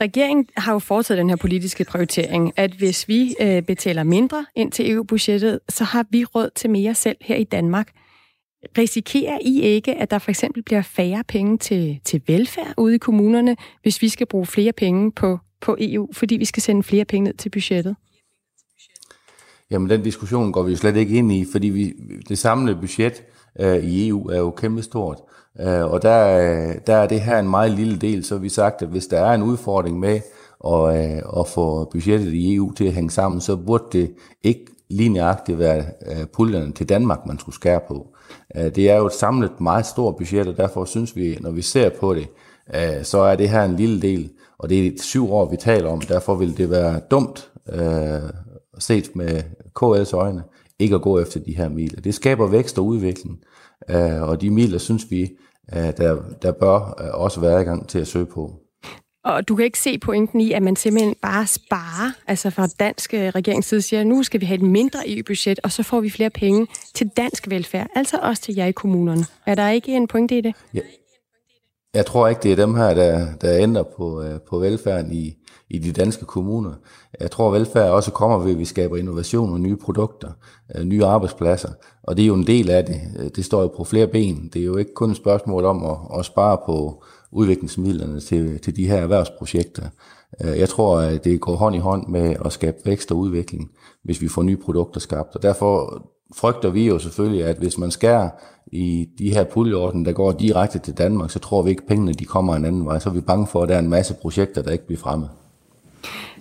[0.00, 4.72] Regeringen har jo foretaget den her politiske prioritering, at hvis vi øh, betaler mindre ind
[4.72, 7.92] til EU-budgettet, så har vi råd til mere selv her i Danmark.
[8.78, 12.98] Risikerer I ikke, at der for eksempel bliver færre penge til, til velfærd ude i
[12.98, 17.04] kommunerne, hvis vi skal bruge flere penge på, på EU, fordi vi skal sende flere
[17.04, 17.96] penge ned til budgettet?
[19.70, 21.92] Jamen, den diskussion går vi jo slet ikke ind i, fordi vi,
[22.28, 23.22] det samlede budget
[23.60, 25.18] øh, i EU er jo kæmpestort.
[25.60, 28.88] Øh, og der, der er det her en meget lille del, så vi sagt, at
[28.88, 30.20] hvis der er en udfordring med
[30.66, 34.64] at, øh, at få budgettet i EU til at hænge sammen, så burde det ikke
[34.90, 38.06] lige nøjagtigt være øh, puljerne til Danmark, man skulle skære på.
[38.56, 41.62] Øh, det er jo et samlet meget stort budget, og derfor synes vi, når vi
[41.62, 42.28] ser på det,
[42.74, 45.90] øh, så er det her en lille del, og det er syv år, vi taler
[45.90, 46.00] om.
[46.00, 48.30] Derfor vil det være dumt øh,
[48.78, 49.42] set med
[49.82, 50.42] KL's øjne,
[50.84, 52.00] ikke at gå efter de her midler.
[52.00, 53.38] Det skaber vækst og udvikling,
[53.90, 55.30] øh, og de midler synes vi,
[55.74, 58.52] øh, der, der bør øh, også være i gang til at søge på.
[59.24, 63.14] Og du kan ikke se pointen i, at man simpelthen bare sparer, altså fra dansk
[63.14, 66.10] øh, regerings side siger, nu skal vi have et mindre EU-budget, og så får vi
[66.10, 69.24] flere penge til dansk velfærd, altså også til jer i kommunerne.
[69.46, 70.54] Er der ikke en pointe i det?
[70.74, 70.80] Ja.
[71.94, 75.34] Jeg tror ikke, det er dem her, der, der ændrer på, øh, på velfærden i,
[75.70, 76.72] i de danske kommuner.
[77.20, 80.28] Jeg tror, at velfærd også kommer ved, at vi skaber innovation og nye produkter,
[80.74, 81.68] øh, nye arbejdspladser.
[82.02, 83.00] Og det er jo en del af det.
[83.18, 84.50] Øh, det står jo på flere ben.
[84.52, 88.76] Det er jo ikke kun et spørgsmål om at, at spare på udviklingsmidlerne til, til
[88.76, 89.88] de her erhvervsprojekter.
[90.44, 93.70] Øh, jeg tror, at det går hånd i hånd med at skabe vækst og udvikling,
[94.04, 95.36] hvis vi får nye produkter skabt.
[95.36, 96.02] Og derfor
[96.36, 98.30] frygter vi jo selvfølgelig, at hvis man skærer
[98.66, 102.12] i de her puljeorden, der går direkte til Danmark, så tror vi ikke, at pengene
[102.12, 102.98] de kommer en anden vej.
[102.98, 105.28] Så er vi bange for, at der er en masse projekter, der ikke bliver fremme.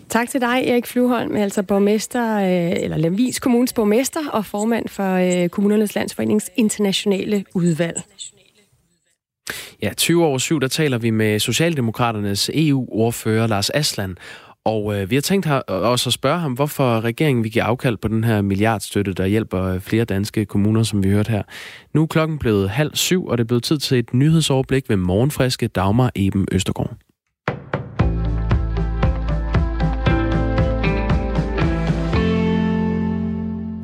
[0.10, 5.14] Tak til dig, Erik Flyvholm, altså borgmester, øh, eller Lemvis Kommunes borgmester og formand for
[5.14, 8.02] øh, Kommunernes Landsforenings internationale udvalg.
[9.82, 14.18] Ja, 20 over 7, der taler vi med Socialdemokraternes EU-ordfører Lars Aslan.
[14.66, 17.64] Og øh, vi har tænkt her, øh, også at spørge ham, hvorfor regeringen vil give
[17.64, 21.44] afkald på den her milliardstøtte, der hjælper flere danske kommuner, som vi hørte her.
[21.94, 24.98] Nu er klokken blevet halv syv, og det er blevet tid til et nyhedsoverblik ved
[24.98, 26.98] morgenfriske Dagmar Eben Østergaard.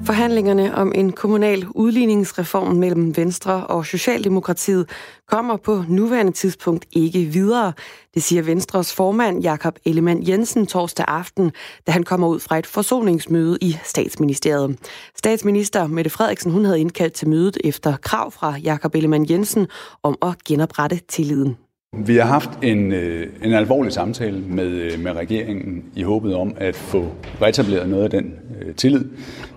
[0.10, 4.90] Forhandlingerne om en kommunal udligningsreform mellem Venstre og Socialdemokratiet
[5.28, 7.74] kommer på nuværende tidspunkt ikke videre.
[8.14, 11.52] Det siger Venstres formand Jakob Ellemann Jensen torsdag aften,
[11.88, 14.80] da han kommer ud fra et forsoningsmøde i statsministeriet.
[15.16, 19.68] Statsminister Mette Frederiksen hun havde indkaldt til mødet efter krav fra Jakob Ellemann Jensen
[20.04, 21.58] om at genoprette tilliden.
[21.98, 26.54] Vi har haft en, øh, en alvorlig samtale med, øh, med regeringen i håbet om
[26.58, 29.06] at få reetableret noget af den øh, tillid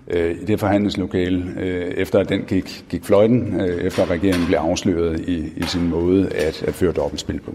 [0.07, 4.45] øh, i det forhandlingslokale, øh, efter at den gik, gik fløjten, øh, efter at regeringen
[4.47, 7.53] blev afsløret i, i sin måde at, at føre dobbeltspil på.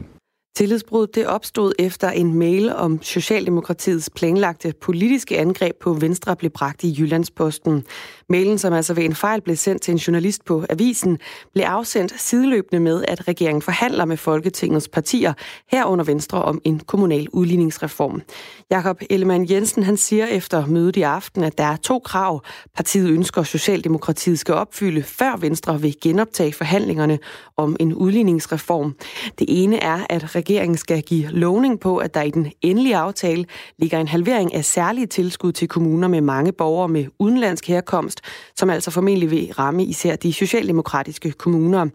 [0.56, 6.84] Tillidsbruddet det opstod efter en mail om Socialdemokratiets planlagte politiske angreb på Venstre blev bragt
[6.84, 7.84] i Jyllandsposten.
[8.30, 11.18] Mailen, som altså ved en fejl blev sendt til en journalist på avisen,
[11.52, 15.32] blev afsendt sideløbende med, at regeringen forhandler med Folketingets partier
[15.68, 18.22] herunder Venstre om en kommunal udligningsreform.
[18.70, 22.42] Jakob Ellemann Jensen han siger efter mødet i aften, at der er to krav,
[22.76, 27.18] partiet ønsker Socialdemokratiet skal opfylde, før Venstre vil genoptage forhandlingerne
[27.56, 28.94] om en udligningsreform.
[29.38, 33.44] Det ene er, at regeringen skal give lovning på, at der i den endelige aftale
[33.78, 38.17] ligger en halvering af særlige tilskud til kommuner med mange borgere med udenlandsk herkomst,
[38.56, 41.86] som altså formentlig vil ramme især de socialdemokratiske kommuner.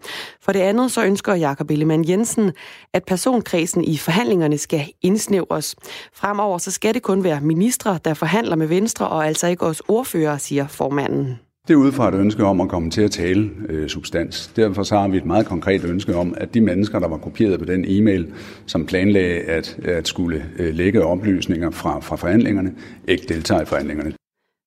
[0.42, 2.52] For det andet så ønsker Jakob Ellemann Jensen,
[2.94, 5.76] at personkredsen i forhandlingerne skal indsnævres.
[6.14, 9.84] Fremover så skal det kun være ministre, der forhandler med Venstre, og altså ikke også
[9.88, 11.40] ordfører, siger formanden.
[11.68, 14.52] Det er ud fra et ønske om at komme til at tale øh, substans.
[14.56, 17.60] Derfor så har vi et meget konkret ønske om, at de mennesker, der var kopieret
[17.60, 18.34] på den e-mail,
[18.66, 22.74] som planlagde at, at skulle øh, lægge oplysninger fra, fra forhandlingerne,
[23.08, 24.14] ikke deltager i forhandlingerne.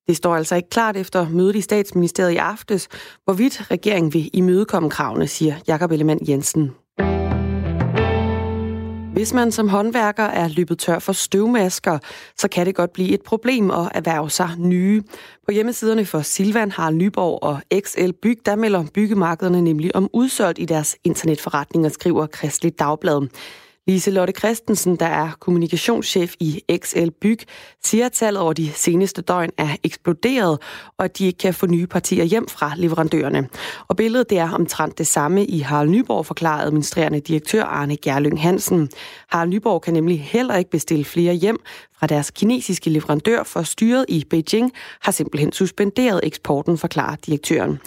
[0.09, 2.89] Det står altså ikke klart efter mødet i statsministeriet i aftes,
[3.25, 6.71] hvorvidt regeringen vil imødekomme kravene, siger Jakob Ellemann Jensen.
[9.17, 11.99] Hvis man som håndværker er løbet tør for støvmasker,
[12.39, 15.03] så kan det godt blive et problem at erhverve sig nye.
[15.47, 20.59] På hjemmesiderne for Silvan, Harald Nyborg og XL Byg, der melder byggemarkederne nemlig om udsolgt
[20.59, 23.29] i deres internetforretninger, skriver Kristelig Dagblad.
[23.89, 27.39] Lise Lotte Christensen, der er kommunikationschef i XL Byg,
[27.85, 30.59] siger, at tallet over de seneste døgn er eksploderet,
[30.99, 33.49] og at de ikke kan få nye partier hjem fra leverandørerne.
[33.89, 38.43] Og billedet det er omtrent det samme i Harald Nyborg, forklarede administrerende direktør Arne Gerlyng
[38.43, 38.89] Hansen.
[39.29, 41.59] Harald Nyborg kan nemlig heller ikke bestille flere hjem
[41.99, 47.79] fra deres kinesiske leverandør, for styret i Beijing har simpelthen suspenderet eksporten, forklarer direktøren.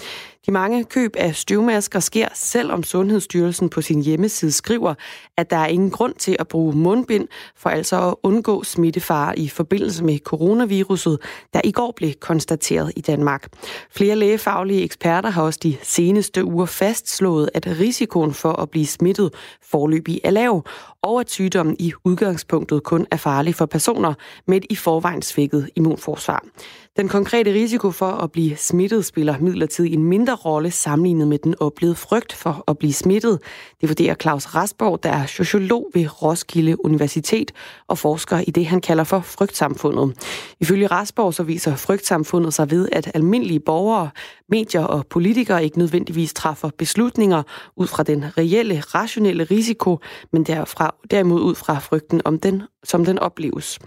[0.49, 4.93] De mange køb af støvmasker sker, selvom Sundhedsstyrelsen på sin hjemmeside skriver,
[5.37, 9.49] at der er ingen grund til at bruge mundbind, for altså at undgå smittefare i
[9.49, 11.19] forbindelse med coronaviruset,
[11.53, 13.47] der i går blev konstateret i Danmark.
[13.91, 19.33] Flere lægefaglige eksperter har også de seneste uger fastslået, at risikoen for at blive smittet
[19.71, 20.65] forløbig er lav,
[21.01, 24.13] og at sygdommen i udgangspunktet kun er farlig for personer
[24.47, 26.43] med et i forvejen svækket immunforsvar.
[26.99, 31.55] Den konkrete risiko for at blive smittet spiller midlertidigt en mindre rolle sammenlignet med den
[31.59, 33.39] oplevede frygt for at blive smittet.
[33.81, 37.51] Det vurderer Claus Rasborg, der er sociolog ved Roskilde Universitet
[37.87, 40.17] og forsker i det, han kalder for frygtsamfundet.
[40.59, 44.09] Ifølge Rasborg så viser frygtsamfundet sig ved, at almindelige borgere,
[44.49, 47.43] medier og politikere ikke nødvendigvis træffer beslutninger
[47.75, 49.99] ud fra den reelle, rationelle risiko,
[50.33, 53.79] men derfra, derimod ud fra frygten, om den, som den opleves.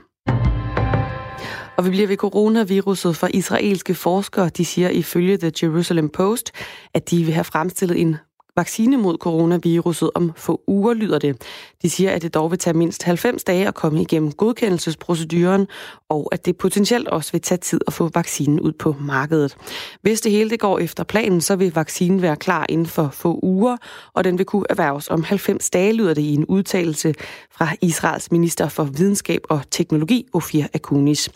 [1.83, 4.49] Og vi bliver ved coronaviruset for israelske forskere.
[4.49, 6.53] De siger ifølge The Jerusalem Post,
[6.95, 8.17] at de vil have fremstillet en
[8.57, 11.43] vaccine mod coronaviruset om få uger, lyder det.
[11.83, 15.67] De siger, at det dog vil tage mindst 90 dage at komme igennem godkendelsesproceduren,
[16.09, 19.57] og at det potentielt også vil tage tid at få vaccinen ud på markedet.
[20.03, 23.41] Hvis det hele det går efter planen, så vil vaccinen være klar inden for få
[23.43, 23.77] uger,
[24.15, 27.15] og den vil kunne erhverves om 90 dage, lyder det i en udtalelse
[27.53, 31.31] fra Israels minister for videnskab og teknologi, Ofir Akunis.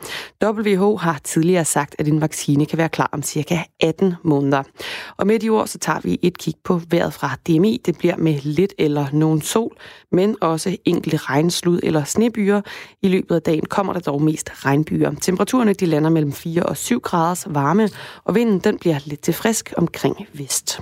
[0.45, 4.63] WHO har tidligere sagt, at en vaccine kan være klar om cirka 18 måneder.
[5.17, 7.81] Og med de ord, så tager vi et kig på vejret fra DMI.
[7.87, 9.77] Det bliver med lidt eller nogen sol,
[10.13, 12.61] men også enkelte regnslud eller snebyer.
[13.03, 15.15] I løbet af dagen kommer der dog mest regnbyer.
[15.21, 17.89] Temperaturerne de lander mellem 4 og 7 graders varme,
[18.25, 20.81] og vinden den bliver lidt til frisk omkring vest.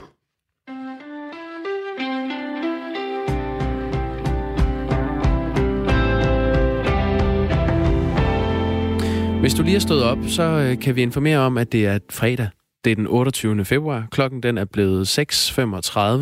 [9.45, 11.99] Hvis du lige er stået op, så øh, kan vi informere om, at det er
[12.11, 12.49] fredag.
[12.85, 13.65] Det er den 28.
[13.65, 14.07] februar.
[14.11, 15.23] Klokken den er blevet 6.35.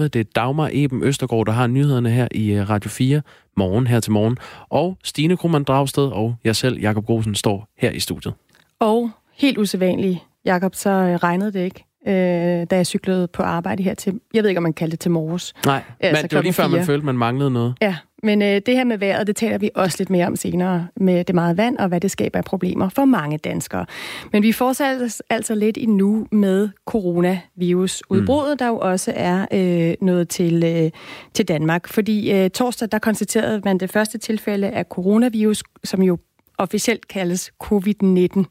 [0.09, 3.22] Det er Dagmar Eben Østergaard, der har nyhederne her i øh, Radio 4
[3.57, 4.38] morgen her til morgen.
[4.68, 8.35] Og Stine Krummernd Dragsted og jeg selv, Jakob Grosen, står her i studiet.
[8.81, 13.83] Og helt usædvanligt, Jakob, så øh, regnede det ikke øh, da jeg cyklede på arbejde
[13.83, 15.55] her til, jeg ved ikke, om man kaldte det til morges.
[15.66, 17.75] Nej, altså men det var lige før, man følte, man manglede noget.
[17.81, 20.89] Ja, men øh, det her med vejret, det taler vi også lidt mere om senere,
[20.97, 23.87] med det meget vand og hvad det skaber af problemer for mange danskere.
[24.33, 28.59] Men vi fortsætter altså lidt endnu med coronavirusudbruddet, mm.
[28.59, 30.91] der jo også er øh, noget til, øh,
[31.35, 31.89] til Danmark.
[31.89, 36.19] Fordi øh, torsdag, der konstaterede man det første tilfælde af coronavirus, som jo
[36.59, 38.45] officielt kaldes covid-19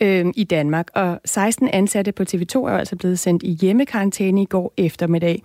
[0.00, 0.86] øh, i Danmark.
[0.94, 5.42] Og 16 ansatte på TV2 er altså blevet sendt i hjemmekarantæne i går eftermiddag.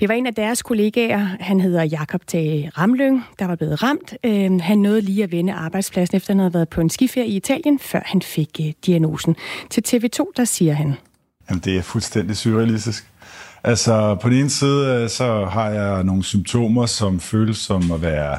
[0.00, 4.14] Det var en af deres kollegaer, han hedder Jakob Tage Ramlyng, der var blevet ramt.
[4.24, 7.36] Øh, han nåede lige at vende arbejdspladsen, efter han havde været på en skiferie i
[7.36, 9.36] Italien, før han fik øh, diagnosen.
[9.70, 10.94] Til TV2, der siger han.
[11.50, 13.10] Jamen, det er fuldstændig surrealistisk.
[13.64, 18.02] Altså, på den ene side, øh, så har jeg nogle symptomer, som føles som at
[18.02, 18.38] være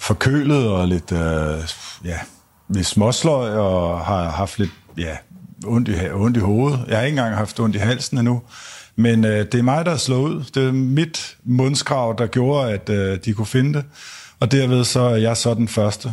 [0.00, 1.64] forkølet og lidt, øh,
[2.04, 2.18] ja,
[2.68, 5.16] lidt småsløg og har haft lidt, ja,
[5.66, 6.84] ondt i, ondt i hovedet.
[6.88, 8.42] Jeg har ikke engang haft ondt i halsen endnu.
[8.96, 10.44] Men øh, det er mig, der er slået ud.
[10.54, 13.84] Det er mit mundskrav, der gjorde, at øh, de kunne finde det.
[14.40, 16.08] Og derved så er jeg så den første.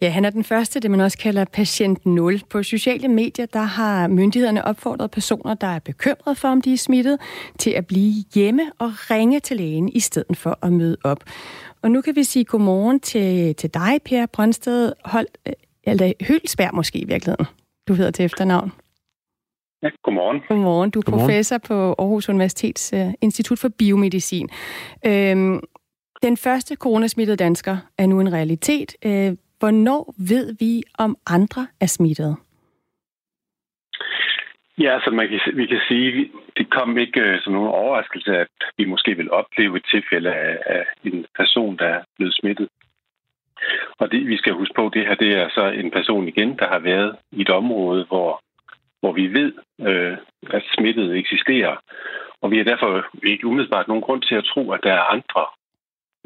[0.00, 2.42] Ja, han er den første, det man også kalder patient 0.
[2.50, 6.76] På sociale medier, der har myndighederne opfordret personer, der er bekymrede for, om de er
[6.76, 7.18] smittet,
[7.58, 11.24] til at blive hjemme og ringe til lægen, i stedet for at møde op.
[11.82, 15.52] Og nu kan vi sige godmorgen til, til dig, Per Brøndsted, Hold, øh,
[15.84, 17.46] eller Hølsberg måske i virkeligheden.
[17.88, 18.72] Du hedder til efternavn.
[19.82, 20.40] Ja, godmorgen.
[20.48, 20.90] Godmorgen.
[20.90, 21.26] Du er godmorgen.
[21.26, 24.48] professor på Aarhus Universitets uh, Institut for Biomedicin.
[25.06, 25.60] Øhm,
[26.22, 28.96] den første coronasmittede dansker er nu en realitet.
[29.04, 32.36] Øh, hvornår ved vi, om andre er smittet?
[34.78, 38.48] Ja, altså man kan, vi kan sige, det kom ikke uh, som nogen overraskelse, at
[38.78, 42.68] vi måske vil opleve et tilfælde af, af en person, der er blevet smittet.
[43.98, 46.68] Og det, vi skal huske på, det her det er så en person igen, der
[46.68, 48.40] har været i et område, hvor
[49.00, 49.52] hvor vi ved,
[49.88, 50.16] øh,
[50.50, 51.76] at smittet eksisterer.
[52.42, 55.44] Og vi har derfor ikke umiddelbart nogen grund til at tro, at der er andre,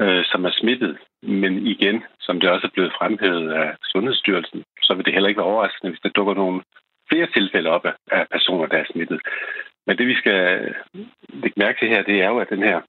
[0.01, 0.99] øh, som er smittet.
[1.23, 5.39] Men igen, som det også er blevet fremhævet af Sundhedsstyrelsen, så vil det heller ikke
[5.39, 6.63] være overraskende, hvis der dukker nogle
[7.11, 9.21] flere tilfælde op af personer, der er smittet.
[9.87, 10.75] Men det, vi skal
[11.29, 12.81] lægge mærke til her, det er jo, at den her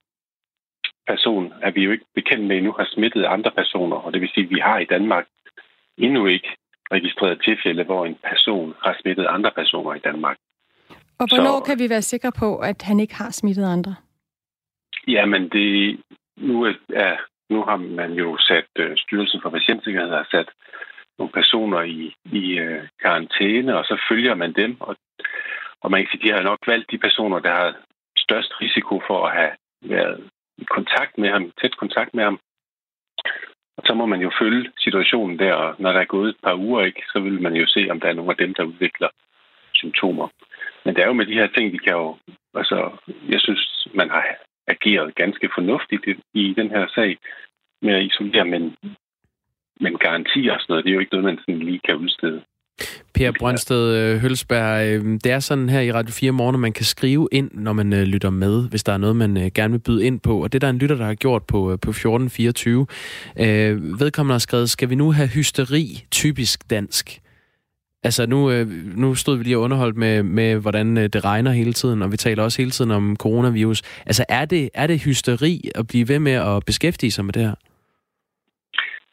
[1.08, 3.98] person, at vi jo ikke bekendt med endnu, har smittet andre personer.
[3.98, 5.26] Og det vil sige, at vi har i Danmark
[5.98, 6.56] endnu ikke
[6.92, 10.38] registreret tilfælde, hvor en person har smittet andre personer i Danmark.
[11.20, 13.96] Og hvornår Så, kan vi være sikre på, at han ikke har smittet andre?
[15.08, 16.00] Jamen, det,
[16.38, 17.16] nu, er,
[17.50, 20.50] nu har man jo sat, uh, Styrelsen for Patientsikkerhed har sat
[21.20, 24.78] nogle personer i, i uh, karantæne, og så følger man dem.
[24.80, 24.96] Og,
[25.82, 27.76] og man kan sige, de har nok valgt de personer, der har
[28.18, 32.40] størst risiko for at have været i kontakt med ham, tæt kontakt med ham.
[33.78, 36.56] Og så må man jo følge situationen der, og når der er gået et par
[36.56, 39.10] uger, ikke, så vil man jo se, om der er nogle af dem, der udvikler
[39.74, 40.28] symptomer.
[40.86, 42.18] Men det er jo med de her ting, vi kan jo...
[42.56, 42.92] Altså,
[43.30, 44.24] jeg synes, man har
[44.68, 47.18] ageret ganske fornuftigt i den her sag
[47.82, 48.76] med at isolere, men,
[49.80, 52.44] men garantier og sådan noget, det er jo ikke noget, man sådan lige kan udstede.
[53.14, 56.74] Per Brøndsted øh, Hølsberg, øh, det er sådan her i Radio 4 morgen, at man
[56.74, 59.80] kan skrive ind, når man øh, lytter med, hvis der er noget, man gerne vil
[59.80, 60.44] byde ind på.
[60.44, 62.86] Og det der er en lytter, der har gjort på, på 1424.
[64.00, 67.20] Vedkommende har skrevet, skal vi nu have hysteri typisk dansk?
[68.04, 72.02] Altså nu, nu stod vi lige og underholdt med, med, hvordan det regner hele tiden,
[72.02, 73.82] og vi taler også hele tiden om coronavirus.
[74.06, 77.42] Altså er det, er det hysteri at blive ved med at beskæftige sig med det
[77.42, 77.56] her?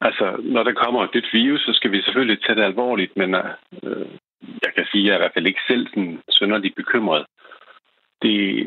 [0.00, 3.34] Altså, når der kommer et nyt virus, så skal vi selvfølgelig tage det alvorligt, men
[3.34, 4.06] øh,
[4.64, 7.26] jeg kan sige, at jeg er i hvert fald ikke selv sådan sønderlig bekymret.
[8.22, 8.66] det,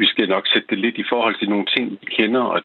[0.00, 2.62] vi skal nok sætte det lidt i forhold til nogle ting, vi kender, og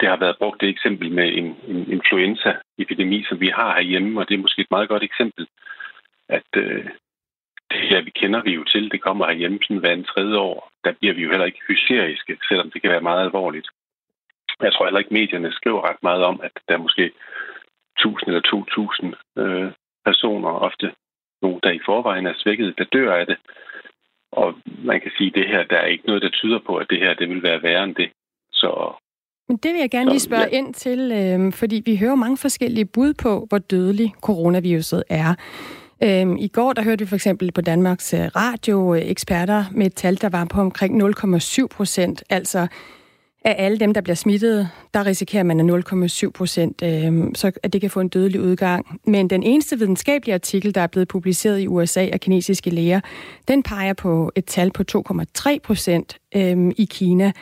[0.00, 4.28] det har været brugt et eksempel med en, en influenza-epidemi, som vi har herhjemme, og
[4.28, 5.46] det er måske et meget godt eksempel,
[6.28, 6.84] at øh,
[7.70, 10.70] det her, vi kender vi jo til, det kommer herhjemme sådan hver en tredje år.
[10.84, 13.68] Der bliver vi jo heller ikke hysteriske, selvom det kan være meget alvorligt.
[14.62, 17.04] Jeg tror heller ikke, medierne skriver ret meget om, at der er måske
[17.98, 19.72] 1000 eller 2000 øh,
[20.04, 20.92] personer, ofte
[21.42, 23.36] nogle, der i forvejen er svækket, der dør af det.
[24.32, 24.54] Og
[24.84, 26.98] man kan sige, at det her, der er ikke noget, der tyder på, at det
[26.98, 28.10] her det vil være værre end det.
[28.52, 28.92] Så
[29.48, 32.84] men det vil jeg gerne lige spørge ind til, øh, fordi vi hører mange forskellige
[32.84, 35.34] bud på, hvor dødelig coronaviruset er.
[36.02, 39.86] Øhm, I går der hørte vi for eksempel på Danmarks øh, Radio øh, eksperter med
[39.86, 42.22] et tal, der var på omkring 0,7 procent.
[42.30, 42.66] Altså
[43.44, 45.84] af alle dem, der bliver smittet, der risikerer man
[46.30, 49.00] 0,7 procent, øh, så at det kan få en dødelig udgang.
[49.06, 53.00] Men den eneste videnskabelige artikel, der er blevet publiceret i USA af kinesiske læger,
[53.48, 57.32] den peger på et tal på 2,3 procent øh, i Kina.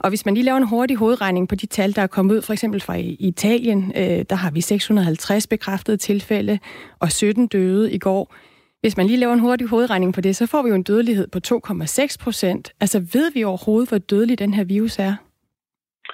[0.00, 2.42] Og hvis man lige laver en hurtig hovedregning på de tal, der er kommet ud,
[2.42, 6.58] for eksempel fra Italien, øh, der har vi 650 bekræftede tilfælde
[6.98, 8.34] og 17 døde i går.
[8.80, 11.26] Hvis man lige laver en hurtig hovedregning på det, så får vi jo en dødelighed
[11.26, 12.72] på 2,6 procent.
[12.80, 15.14] Altså ved vi overhovedet, hvor dødelig den her virus er?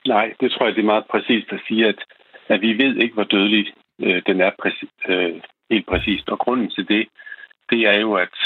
[0.06, 2.04] Nej, det tror jeg, det er meget præcist at sige, at,
[2.48, 3.72] at vi ved ikke, hvor dødelig
[4.02, 5.40] øh, den er præcis, øh,
[5.70, 6.28] helt præcist.
[6.28, 7.08] Og grunden til det,
[7.70, 8.36] det er jo, at,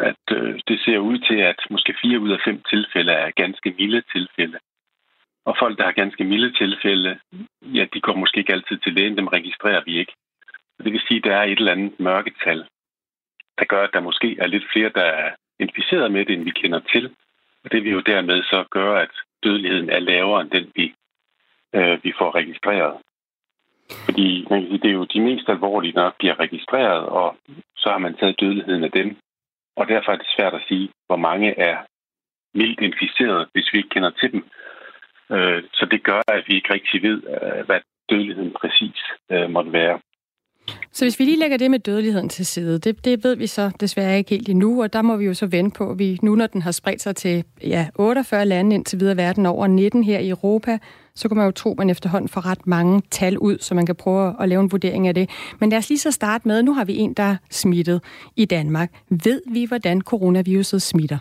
[0.00, 3.74] at øh, det ser ud til, at måske fire ud af fem tilfælde er ganske
[3.78, 4.58] milde tilfælde.
[5.44, 7.18] Og folk, der har ganske milde tilfælde,
[7.62, 10.12] ja, de går måske ikke altid til lægen, dem registrerer vi ikke.
[10.84, 12.64] Det vil sige, at der er et eller andet mørketal,
[13.58, 16.50] der gør, at der måske er lidt flere, der er inficeret med det, end vi
[16.50, 17.14] kender til.
[17.64, 19.10] Og det vil jo dermed så gøre, at
[19.44, 20.94] dødeligheden er lavere end den, vi,
[21.74, 22.96] øh, vi får registreret.
[24.04, 27.36] Fordi man kan sige, det er jo de mest alvorlige, der bliver registreret, og
[27.76, 29.16] så har man taget dødeligheden af dem.
[29.76, 31.76] Og derfor er det svært at sige, hvor mange er
[32.54, 34.42] mildt inficeret, hvis vi ikke kender til dem.
[35.30, 37.80] Øh, så det gør, at vi ikke rigtig ved, øh, hvad
[38.10, 38.98] dødeligheden præcis
[39.30, 40.00] øh, måtte være.
[40.92, 43.70] Så hvis vi lige lægger det med dødeligheden til side, det, det ved vi så
[43.80, 46.34] desværre ikke helt endnu, og der må vi jo så vente på, at vi nu,
[46.34, 50.18] når den har spredt sig til ja, 48 lande indtil videre verden over 19 her
[50.18, 50.78] i Europa,
[51.14, 53.86] så kan man jo tro, at man efterhånden får ret mange tal ud, så man
[53.86, 55.30] kan prøve at lave en vurdering af det.
[55.60, 58.02] Men lad os lige så starte med, nu har vi en, der er smittet
[58.36, 58.90] i Danmark.
[59.10, 61.18] Ved vi, hvordan coronaviruset smitter?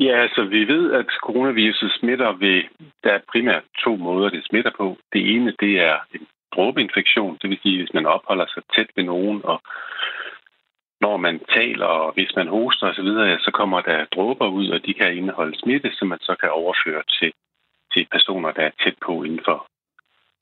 [0.00, 2.62] Ja, altså vi ved, at coronaviruset smitter ved,
[3.04, 4.96] der er primært to måder, det smitter på.
[5.12, 9.04] Det ene, det er en dråbeinfektion, det vil sige, hvis man opholder sig tæt ved
[9.04, 9.62] nogen, og
[11.00, 14.86] når man taler, og hvis man hoster osv., så, så kommer der dråber ud, og
[14.86, 17.32] de kan indeholde smitte, som man så kan overføre til,
[17.92, 19.66] til personer, der er tæt på inden for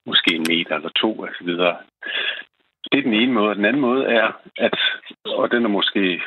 [0.06, 1.48] måske en meter eller to osv.
[2.90, 3.54] Det er den ene måde.
[3.54, 4.78] Den anden måde er, at,
[5.24, 6.22] og den er måske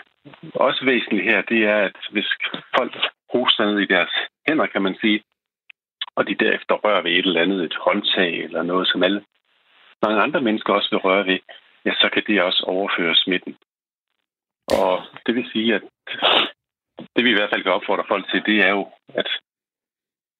[0.55, 2.29] også væsentlig her, det er, at hvis
[2.77, 2.93] folk
[3.33, 4.13] hoster ned i deres
[4.47, 5.23] hænder, kan man sige,
[6.15, 9.23] og de derefter rører ved et eller andet, et håndtag eller noget, som alle
[10.01, 11.39] mange andre mennesker også vil røre ved,
[11.85, 13.57] ja, så kan det også overføre smitten.
[14.67, 15.83] Og det vil sige, at
[17.15, 19.29] det vi i hvert fald kan opfordre folk til, det er jo, at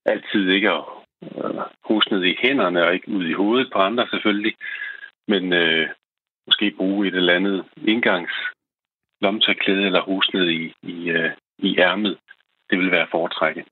[0.05, 0.84] altid ikke at
[1.24, 4.55] øh, huske ned i hænderne og ikke ud i hovedet på andre selvfølgelig,
[5.28, 5.89] men øh,
[6.47, 8.34] måske bruge et eller andet indgangs
[9.22, 12.18] lomtørklæde eller hoste ned i, i, øh, i ærmet.
[12.70, 13.66] Det vil være foretrækket.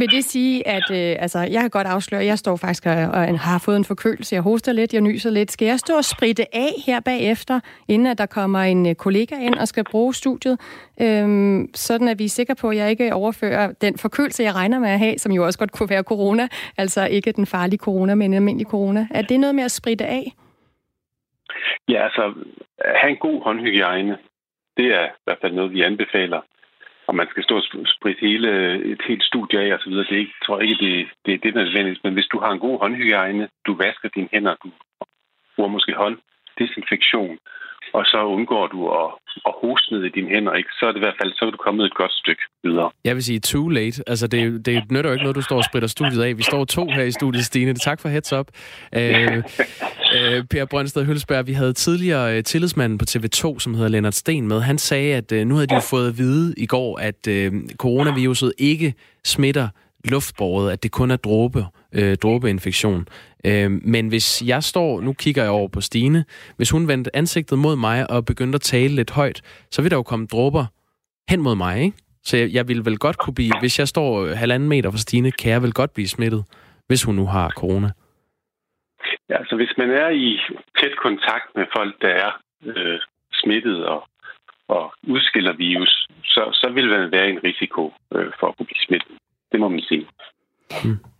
[0.00, 2.92] Vil det sige, at øh, altså, jeg kan godt afsløre, at jeg står faktisk og,
[2.92, 4.34] og har fået en forkølelse.
[4.34, 5.50] Jeg hoster lidt, jeg nyser lidt.
[5.52, 9.34] Skal jeg stå og spritte af her bagefter, inden at der kommer en øh, kollega
[9.34, 10.58] ind og skal bruge studiet,
[11.00, 14.78] øhm, sådan at vi er sikre på, at jeg ikke overfører den forkølelse, jeg regner
[14.78, 16.48] med at have, som jo også godt kunne være corona,
[16.78, 19.06] altså ikke den farlige corona, men en almindelig corona.
[19.10, 20.32] Er det noget med at spritte af?
[21.88, 22.34] Ja, altså,
[22.84, 24.18] have en god håndhygiejne,
[24.76, 26.40] det er i hvert fald noget, vi anbefaler
[27.10, 28.50] og man skal stå og spritte hele,
[28.92, 30.04] et helt studie af og så videre.
[30.08, 32.04] Det er ikke, tror jeg ikke, det, det, er det er nødvendigt.
[32.04, 34.68] Men hvis du har en god håndhygiejne, du vasker dine hænder, du
[35.56, 36.18] bruger måske hånd,
[36.58, 37.38] desinfektion,
[37.92, 39.10] og så undgår du at,
[39.44, 40.70] og hostede i dine hænder, ikke?
[40.78, 42.90] så er det i hvert fald så er du kommet et godt stykke videre.
[43.04, 44.02] Jeg vil sige too late.
[44.06, 46.38] Altså, det, det nytter jo ikke noget, du står og spritter studiet af.
[46.38, 47.74] Vi står to her i studiet, Stine.
[47.74, 48.48] Tak for heads up.
[48.96, 49.36] Øh,
[50.16, 54.48] øh, per Brøndsted Hølsberg, vi havde tidligere øh, tillidsmanden på TV2, som hedder Lennart Sten
[54.48, 54.60] med.
[54.60, 57.52] Han sagde, at øh, nu havde de jo fået at vide i går, at øh,
[57.78, 59.68] coronaviruset ikke smitter
[60.04, 63.08] luftbåret, at det kun er dråbe, øh, dråbeinfektion.
[63.46, 66.24] Øh, men hvis jeg står, nu kigger jeg over på Stine,
[66.56, 69.96] hvis hun vendte ansigtet mod mig og begyndte at tale lidt højt, så vil der
[69.96, 70.64] jo komme dråber
[71.30, 71.96] hen mod mig, ikke?
[72.22, 74.98] Så jeg, jeg vil vel godt kunne blive, hvis jeg står øh, halvanden meter fra
[74.98, 76.44] Stine, kan jeg vel godt blive smittet,
[76.86, 77.90] hvis hun nu har corona.
[79.28, 80.38] Ja, så hvis man er i
[80.78, 82.30] tæt kontakt med folk, der er
[82.64, 82.98] øh,
[83.32, 84.08] smittet og,
[84.68, 88.86] og udskiller virus, så, så vil man være en risiko øh, for at kunne blive
[88.86, 89.12] smittet.
[89.52, 90.06] Det må man sige.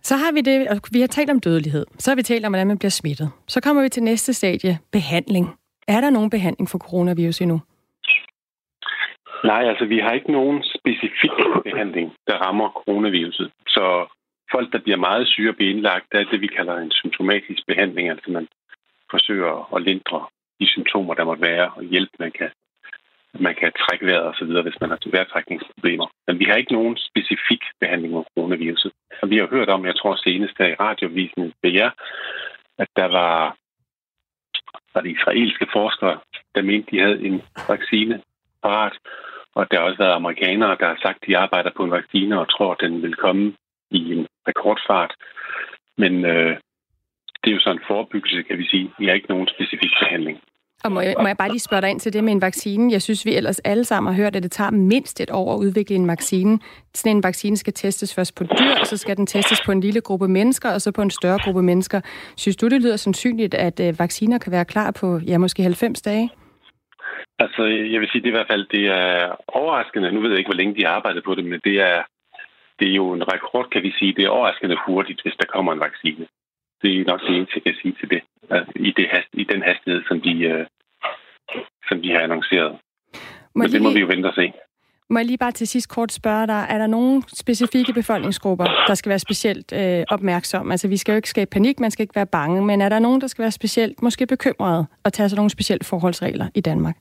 [0.02, 1.86] Så har vi det, og vi har talt om dødelighed.
[1.98, 3.30] Så har vi talt om, hvordan man bliver smittet.
[3.48, 5.46] Så kommer vi til næste stadie, behandling.
[5.88, 7.60] Er der nogen behandling for coronavirus endnu?
[9.44, 11.30] Nej, altså vi har ikke nogen specifik
[11.64, 13.50] behandling, der rammer coronaviruset.
[13.66, 14.06] Så
[14.52, 17.66] folk, der bliver meget syge og bliver indlagt, det er det, vi kalder en symptomatisk
[17.66, 18.08] behandling.
[18.08, 18.48] Altså man
[19.10, 20.20] forsøger at lindre
[20.60, 22.50] de symptomer, der måtte være, og hjælpe, man kan,
[23.38, 26.06] man kan trække vejret og så videre, hvis man har vejrtrækningsproblemer.
[26.26, 28.92] Men vi har ikke nogen specifik behandling af coronaviruset.
[29.22, 31.90] Og vi har hørt om, jeg tror senest der i radiovisen ved jer,
[32.78, 33.56] at der var,
[34.94, 36.18] var de israelske forskere,
[36.54, 38.22] der mente, de havde en vaccine
[38.62, 38.92] parat.
[39.54, 42.40] Og der har også været amerikanere, der har sagt, at de arbejder på en vaccine
[42.40, 43.54] og tror, at den vil komme
[43.90, 45.14] i en rekordfart.
[45.96, 46.56] Men øh,
[47.40, 48.92] det er jo sådan en forebyggelse, kan vi sige.
[48.98, 50.40] Vi har ikke nogen specifik behandling.
[50.84, 52.92] Og må jeg, må jeg bare lige spørge dig ind til det med en vaccine?
[52.92, 55.58] Jeg synes, vi ellers alle sammen har hørt, at det tager mindst et år at
[55.58, 56.58] udvikle en vaccine.
[56.94, 59.80] Sådan en vaccine skal testes først på dyr, og så skal den testes på en
[59.80, 62.00] lille gruppe mennesker, og så på en større gruppe mennesker.
[62.36, 66.02] Synes du, det lyder sandsynligt, at øh, vacciner kan være klar på, ja, måske 90
[66.02, 66.30] dage?
[67.38, 70.12] Altså, jeg vil sige, det er i hvert fald det er overraskende.
[70.12, 72.02] Nu ved jeg ikke, hvor længe de har arbejdet på det, men det er,
[72.78, 74.14] det er jo en rekord, kan vi sige.
[74.16, 76.26] Det er overraskende hurtigt, hvis der kommer en vaccine.
[76.82, 78.22] Det er nok det eneste, jeg kan sige til det.
[78.50, 80.66] Altså, i, det i den hastighed, som de, uh,
[81.88, 82.72] som de har annonceret.
[83.54, 84.52] Må Men det må vi jo vente og se.
[85.12, 88.94] Må jeg lige bare til sidst kort spørge dig, er der nogle specifikke befolkningsgrupper, der
[88.94, 90.72] skal være specielt øh, opmærksomme?
[90.72, 92.98] Altså, vi skal jo ikke skabe panik, man skal ikke være bange, men er der
[92.98, 96.96] nogen, der skal være specielt, måske bekymrede, og tage sig nogle specielle forholdsregler i Danmark?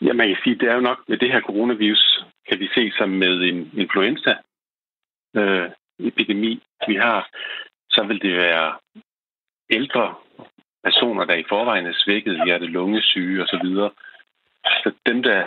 [0.00, 2.92] Ja, man kan sige, det er jo nok med det her coronavirus, kan vi se
[2.98, 4.34] som med en influenza
[5.36, 7.28] øh, epidemi, vi har,
[7.96, 8.78] så vil det være
[9.70, 10.14] ældre
[10.84, 13.66] personer, der i forvejen er svækket, hjerte-lungesyge osv.
[14.82, 15.46] Så dem, der,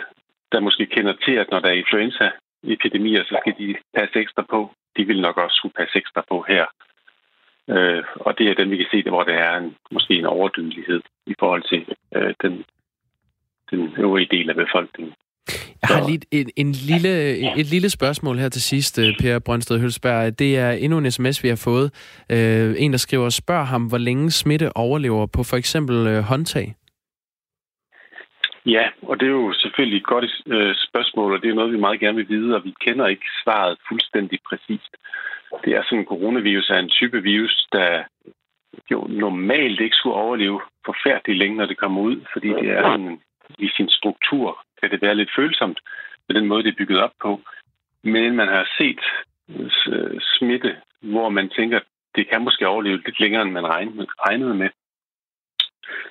[0.52, 4.74] der måske kender til, at når der er influenzaepidemier, så skal de passe ekstra på.
[4.96, 6.66] De vil nok også skulle passe ekstra på her.
[7.68, 11.02] Øh, og det er den, vi kan se, hvor der er en, måske en overdødelighed
[11.26, 11.82] i forhold til
[12.16, 12.64] øh, den
[13.70, 15.14] den øvrige del af befolkningen.
[15.82, 17.12] Jeg har lige en, en lille,
[17.60, 20.38] et lille spørgsmål her til sidst, øh, Per Brøndsted Hølsberg.
[20.38, 21.86] Det er endnu en sms, vi har fået.
[22.32, 26.74] Uh, en, der skriver, spørg ham, hvor længe smitte overlever på for eksempel uh, håndtag.
[28.66, 30.24] Ja, og det er jo selvfølgelig et godt
[30.88, 33.78] spørgsmål, og det er noget, vi meget gerne vil vide, og vi kender ikke svaret
[33.88, 34.96] fuldstændig præcist.
[35.64, 38.02] Det er sådan, en coronavirus er en type virus, der
[38.90, 43.20] jo normalt ikke skulle overleve forfærdeligt længe, når det kommer ud, fordi det er sådan
[43.58, 45.78] i sin struktur kan det være lidt følsomt
[46.28, 47.40] med den måde, det er bygget op på.
[48.04, 49.00] Men man har set
[49.48, 51.80] øh, smitte, hvor man tænker,
[52.14, 53.66] det kan måske overleve lidt længere, end man
[54.26, 54.70] regnede med.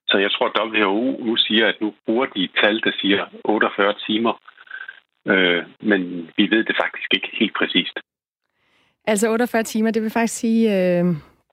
[0.07, 3.25] Så jeg tror, at WHO nu siger, at nu bruger de et tal, der siger
[3.43, 4.41] 48 timer.
[5.27, 7.99] Øh, men vi ved det faktisk ikke helt præcist.
[9.07, 11.05] Altså 48 timer, det vil faktisk sige, øh,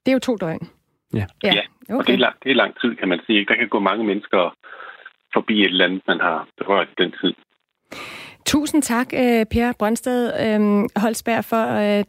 [0.03, 0.69] det er jo to døgn.
[1.13, 1.53] Ja, ja.
[1.53, 1.61] ja.
[1.89, 1.99] Okay.
[1.99, 3.45] og det er, lang, det er lang tid, kan man sige.
[3.45, 4.55] Der kan gå mange mennesker
[5.37, 7.33] forbi et eller andet, man har berørt den tid.
[8.45, 11.63] Tusind tak, øh, Per Brøndsted øhm, Holsberg, for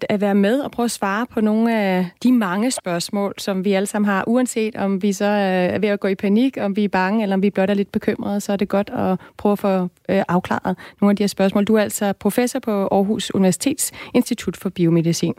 [0.09, 3.73] at være med og prøve at svare på nogle af de mange spørgsmål, som vi
[3.73, 4.25] alle sammen har.
[4.27, 7.37] Uanset om vi så er ved at gå i panik, om vi er bange, eller
[7.37, 10.23] om vi blot er lidt bekymrede, så er det godt at prøve at få øh,
[10.29, 11.65] afklaret nogle af de her spørgsmål.
[11.65, 15.35] Du er altså professor på Aarhus Universitets Institut for Biomedicin.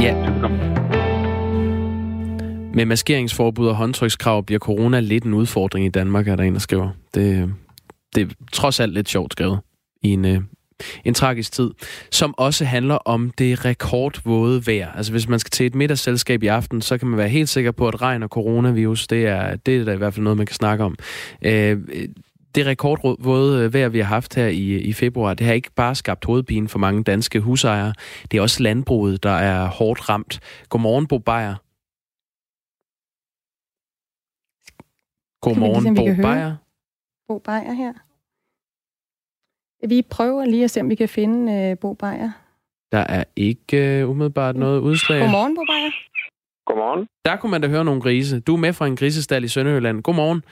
[0.00, 0.14] Ja.
[2.76, 6.58] Med maskeringsforbud og håndtrykskrav bliver corona lidt en udfordring i Danmark, er der en, der
[6.58, 6.90] skriver.
[7.14, 7.54] Det,
[8.14, 9.60] det er trods alt lidt sjovt skrevet
[10.02, 10.40] i en, øh,
[11.04, 11.70] en tragisk tid,
[12.10, 14.92] som også handler om det rekordvåde vejr.
[14.92, 17.70] Altså hvis man skal til et middagsselskab i aften, så kan man være helt sikker
[17.70, 20.46] på, at regn og coronavirus, det er, det er da i hvert fald noget, man
[20.46, 20.96] kan snakke om.
[21.42, 21.78] Øh,
[22.54, 26.24] det rekordvåde vejr, vi har haft her i, i februar, det har ikke bare skabt
[26.24, 27.94] hovedpine for mange danske husejere.
[28.30, 30.40] Det er også landbruget, der er hårdt ramt.
[30.68, 31.54] Godmorgen, Bo Beyer.
[35.46, 36.56] Godmorgen, Bo Beyer.
[37.28, 37.92] Bo Beyer her.
[39.86, 42.30] Vi prøver lige at se, om vi kan finde uh, Bo Beyer.
[42.92, 45.20] Der er ikke uh, umiddelbart noget udslag.
[45.20, 45.92] Godmorgen, Bo Beyer.
[46.66, 47.06] Godmorgen.
[47.24, 48.40] Der kunne man da høre nogle grise.
[48.40, 50.02] Du er med fra en grisestal i Sønderjylland.
[50.02, 50.42] Godmorgen.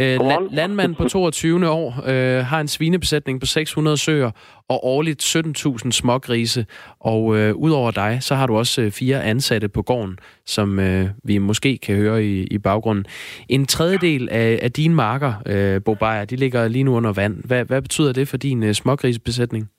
[0.00, 1.68] Øh, la- landmand på 22.
[1.68, 4.30] år øh, har en svinebesætning på 600 søer
[4.68, 6.66] og årligt 17.000 smågrise.
[7.00, 11.04] Og øh, udover dig, så har du også øh, fire ansatte på gården, som øh,
[11.24, 13.04] vi måske kan høre i, i baggrunden.
[13.48, 15.94] En tredjedel af, af dine marker, øh, Bo
[16.30, 17.44] de ligger lige nu under vand.
[17.46, 19.70] Hvad, hvad betyder det for din øh, smågrisebesætning?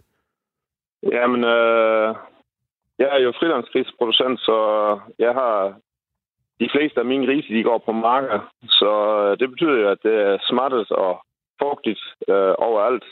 [1.11, 2.15] Jamen, øh,
[2.99, 4.57] jeg er jo frilandsgrisproducent, så
[5.19, 5.73] jeg har
[6.59, 8.39] de fleste af mine grise, de går på marker,
[8.79, 8.91] så
[9.23, 11.25] øh, det betyder jo, at det er smartet og
[11.61, 13.05] fugtigt øh, overalt.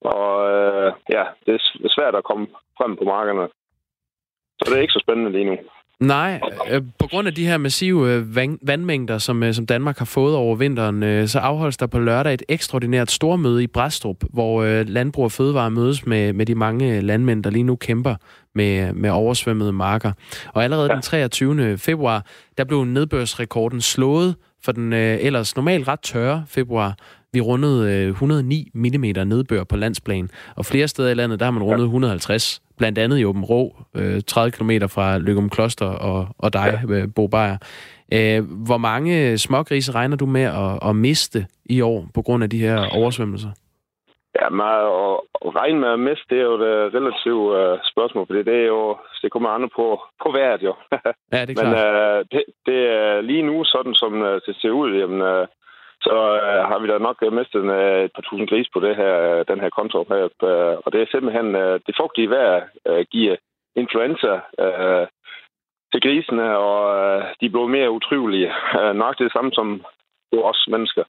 [0.00, 2.46] Og øh, ja, det er svært at komme
[2.78, 3.48] frem på markerne.
[4.58, 5.56] Så det er ikke så spændende lige nu.
[6.02, 6.40] Nej,
[6.70, 10.04] øh, på grund af de her massive øh, vand, vandmængder, som, øh, som Danmark har
[10.04, 14.62] fået over vinteren, øh, så afholdes der på lørdag et ekstraordinært stormøde i Bræstrup, hvor
[14.62, 18.14] øh, Landbrug og Fødevare mødes med, med de mange landmænd, der lige nu kæmper
[18.54, 20.12] med, med oversvømmede marker.
[20.54, 20.94] Og allerede ja.
[20.94, 21.78] den 23.
[21.78, 22.26] februar,
[22.58, 24.34] der blev nedbørsrekorden slået
[24.64, 26.96] for den øh, ellers normalt ret tørre februar.
[27.34, 31.52] Vi rundede øh, 109 mm nedbør på landsplan, og flere steder i landet, der har
[31.52, 36.28] man rundet 150 blandt andet i Åben Rå, øh, 30 km fra Lykum Kloster og,
[36.38, 36.94] og dig, ja.
[36.94, 37.56] Øh, Bo Beyer.
[38.16, 42.50] Øh, hvor mange smågrise regner du med at, at miste i år på grund af
[42.50, 43.50] de her oversvømmelser?
[44.40, 47.48] Ja, men at, regne med at miste, det er jo et relativt
[47.92, 49.86] spørgsmål, fordi det er jo, det kommer andre på,
[50.22, 50.74] på hvert jo.
[51.32, 51.76] ja, det er klart.
[51.76, 54.12] Men uh, det, det er lige nu, sådan som
[54.46, 55.46] det ser ud, jamen, uh,
[56.06, 56.16] så
[56.48, 59.14] uh, har vi da nok mistet en, uh, et par tusind gris på det her,
[59.30, 60.24] uh, den her konto her.
[60.50, 63.36] Uh, og det er simpelthen uh, det fugtige vejr uh, giver
[63.76, 64.32] influenza
[64.64, 65.06] uh,
[65.92, 68.50] til grisene, og uh, de bliver mere utrivelige.
[68.78, 69.84] Uh, nok det samme som
[70.32, 71.04] os mennesker.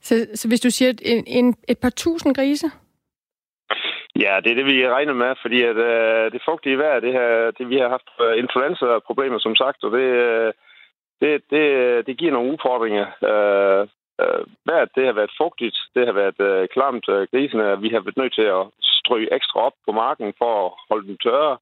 [0.00, 2.66] Så, så hvis du siger en, en, et par tusind grise?
[4.24, 7.50] Ja, det er det, vi regner med, fordi at, uh, det fugtige vejr, det, her,
[7.50, 8.08] det, vi har haft
[8.42, 10.06] influenza-problemer, som sagt, og det,
[10.46, 10.52] uh,
[11.22, 11.66] det, det,
[12.06, 13.06] det giver nogle udfordringer.
[13.30, 13.82] Uh,
[14.68, 17.80] vejret, det har været fugtigt, det har været uh, klamt uh, grisene.
[17.84, 21.16] Vi har været nødt til at stryge ekstra op på marken for at holde dem
[21.26, 21.54] tørre.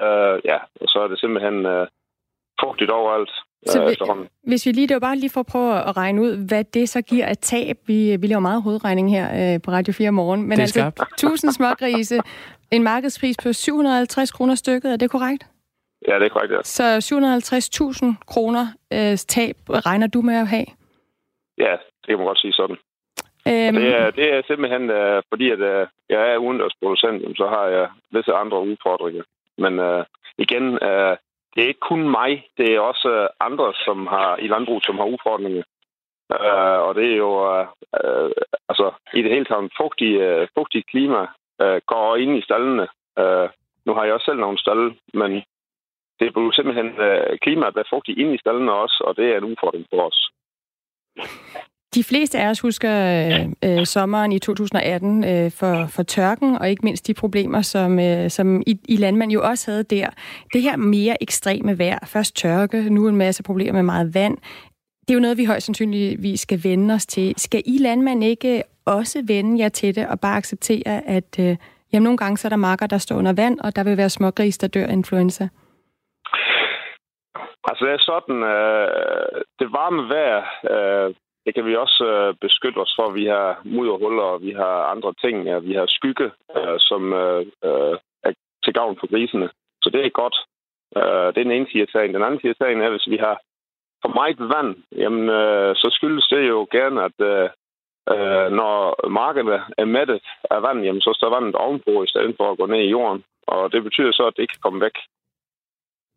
[0.00, 1.86] Uh, ja, og så er det simpelthen uh,
[2.62, 3.32] fugtigt overalt.
[3.66, 6.46] Så vi, hvis vi lige, det var bare lige for at prøve at regne ud,
[6.48, 7.76] hvad det så giver af tab.
[7.86, 10.42] Vi, vi laver meget hovedregning her øh, på Radio 4 morgen.
[10.42, 11.00] Men altså, skarpt.
[11.12, 12.20] 1000 smågrise,
[12.70, 15.46] en markedspris på 750 kroner stykket, er det korrekt?
[16.08, 16.62] Ja, det er korrekt, ja.
[16.62, 16.84] Så
[18.02, 20.66] 750.000 kroner øh, tab regner du med at have?
[21.58, 22.76] Ja, det kan man godt sige sådan.
[23.48, 23.74] Øhm...
[23.74, 27.88] Det, er, det er simpelthen, øh, fordi at, øh, jeg er udendørsproducent, så har jeg
[28.10, 29.22] visse andre udfordringer.
[29.58, 30.04] Men øh,
[30.38, 31.16] igen, øh,
[31.54, 35.04] det er ikke kun mig, det er også andre, som har i landbrug, som har
[35.04, 35.62] udfordringer.
[36.30, 37.66] Uh, og det er jo, uh,
[38.68, 41.20] altså, i det hele taget, fugtig, uh, fugtig klima
[41.62, 42.88] uh, går ind i stallene.
[43.20, 43.48] Uh,
[43.86, 45.42] nu har jeg også selv nogle stalle, men
[46.20, 49.26] det er jo simpelthen øh, klimaet, der er fugtigt inde i stallene også, og det
[49.32, 50.18] er en udfordring for os.
[51.94, 56.70] De fleste af os husker øh, øh, sommeren i 2018 øh, for, for tørken, og
[56.70, 60.10] ikke mindst de problemer, som, øh, som i, i landmand jo også havde der.
[60.52, 64.38] Det her mere ekstreme vejr, først tørke, nu en masse problemer med meget vand,
[65.00, 67.34] det er jo noget, vi højst sandsynligvis skal vende os til.
[67.36, 71.56] Skal I landmand ikke også vende jer til det og bare acceptere, at øh,
[71.92, 74.10] jamen, nogle gange så er der marker, der står under vand, og der vil være
[74.10, 75.48] smågris, der dør af influenza?
[77.68, 80.40] Altså det er sådan, øh, det varme vejr,
[80.72, 83.10] øh, det kan vi også øh, beskytte os for.
[83.10, 85.44] Vi har mudderhuller, og vi har andre ting.
[85.46, 87.94] Ja, vi har skygge, øh, som øh, øh,
[88.26, 88.32] er
[88.64, 89.48] til gavn for grisene.
[89.82, 90.36] Så det er godt.
[90.96, 92.14] Øh, det er den ene side af sagen.
[92.14, 93.36] Den anden side af sagen er, hvis vi har
[94.02, 97.48] for meget vand, jamen, øh, så skyldes det jo gerne, at øh,
[98.12, 102.50] øh når markerne er mættet af vand, jamen, så står vandet ovenpå i stedet for
[102.50, 103.24] at gå ned i jorden.
[103.46, 104.96] Og det betyder så, at det ikke kan komme væk.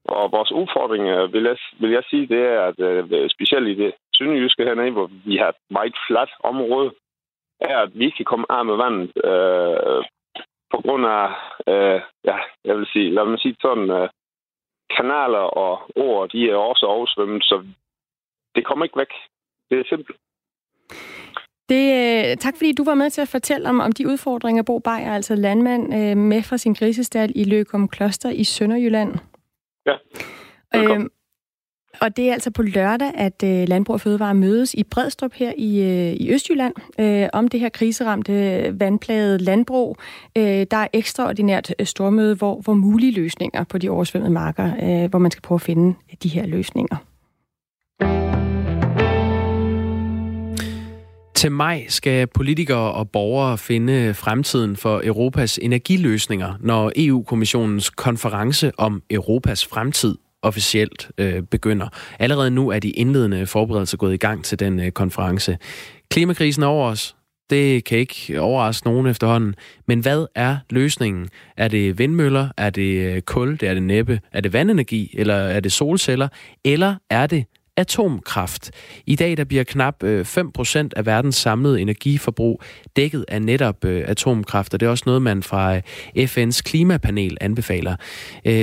[0.06, 3.76] Og vores udfordring, øh, vil jeg, vil jeg sige, det er, at øh, specielt i
[3.84, 6.92] det sydjyske hernede, hvor vi har et meget fladt område,
[7.60, 10.04] er, at vi kan komme af med vandet øh,
[10.74, 11.28] på grund af,
[11.68, 14.10] øh, ja, jeg vil sige, lad mig sige sådan, øh,
[14.98, 17.66] kanaler og ord, de er også oversvømmet, så
[18.56, 19.14] det kommer ikke væk.
[19.70, 20.18] Det er simpelt.
[21.70, 24.80] Det, øh, tak fordi du var med til at fortælle om, om de udfordringer, Bo
[24.80, 29.33] Beyer, altså landmand med fra sin grisestal i Løgum Kloster i Sønderjylland.
[29.86, 29.94] Ja,
[30.76, 31.10] Øhm,
[32.02, 35.54] og det er altså på lørdag, at øh, Landbrug og Fødevare mødes i Bredstrup her
[35.58, 39.98] i, øh, i Østjylland øh, om det her kriseramte vandplagede landbrug.
[40.38, 45.10] Øh, der er ekstraordinært øh, stormøde, hvor, hvor mulige løsninger på de oversvømmede marker, øh,
[45.10, 46.98] hvor man skal prøve at finde de her løsninger.
[51.44, 59.04] Til maj skal politikere og borgere finde fremtiden for Europas energiløsninger, når EU-kommissionens konference om
[59.10, 61.88] Europas fremtid officielt øh, begynder.
[62.20, 65.58] Allerede nu er de indledende forberedelser gået i gang til den øh, konference.
[66.12, 67.16] Klimakrisen er over os.
[67.50, 69.56] Det kan ikke overraske nogen efterhånden.
[69.88, 71.30] Men hvad er løsningen?
[71.58, 72.50] Er det vindmøller?
[72.58, 73.52] Er det øh, kul?
[73.52, 74.20] Det er det næppe.
[74.32, 75.16] Er det vandenergi?
[75.18, 76.28] Eller er det solceller?
[76.66, 77.46] Eller er det
[77.78, 78.72] atomkraft.
[79.06, 82.62] I dag der bliver knap øh, 5% af verdens samlede energiforbrug
[82.96, 85.82] dækket af netop øh, atomkraft, og det er også noget, man fra øh,
[86.18, 87.96] FN's klimapanel anbefaler.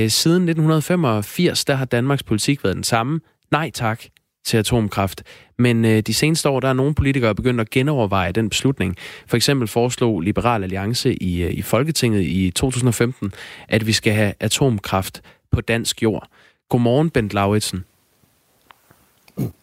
[0.09, 3.21] Siden 1985 der har Danmarks politik været den samme.
[3.51, 4.03] Nej tak,
[4.45, 5.23] til atomkraft.
[5.59, 8.97] Men øh, de seneste år, der er nogle politikere begyndt at genoverveje den beslutning.
[9.27, 13.33] For eksempel foreslog Liberal Alliance i, i Folketinget i 2015,
[13.69, 16.29] at vi skal have atomkraft på dansk jord.
[16.69, 17.85] Godmorgen, Bent Lauritsen.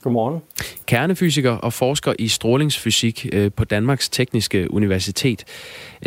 [0.04, 0.42] Godmorgen.
[0.86, 5.44] Kernefysiker og forsker i strålingsfysik øh, på Danmarks Tekniske Universitet.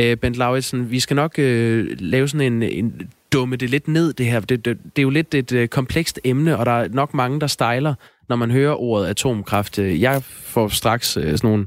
[0.01, 4.13] Øh, Bent Lauritsen, vi skal nok øh, lave sådan en, en dumme det lidt ned,
[4.13, 4.41] det her.
[4.41, 7.47] Det, det, det er jo lidt et komplekst emne, og der er nok mange, der
[7.47, 7.95] stejler,
[8.29, 9.79] når man hører ordet atomkraft.
[9.79, 11.67] Jeg får straks sådan nogle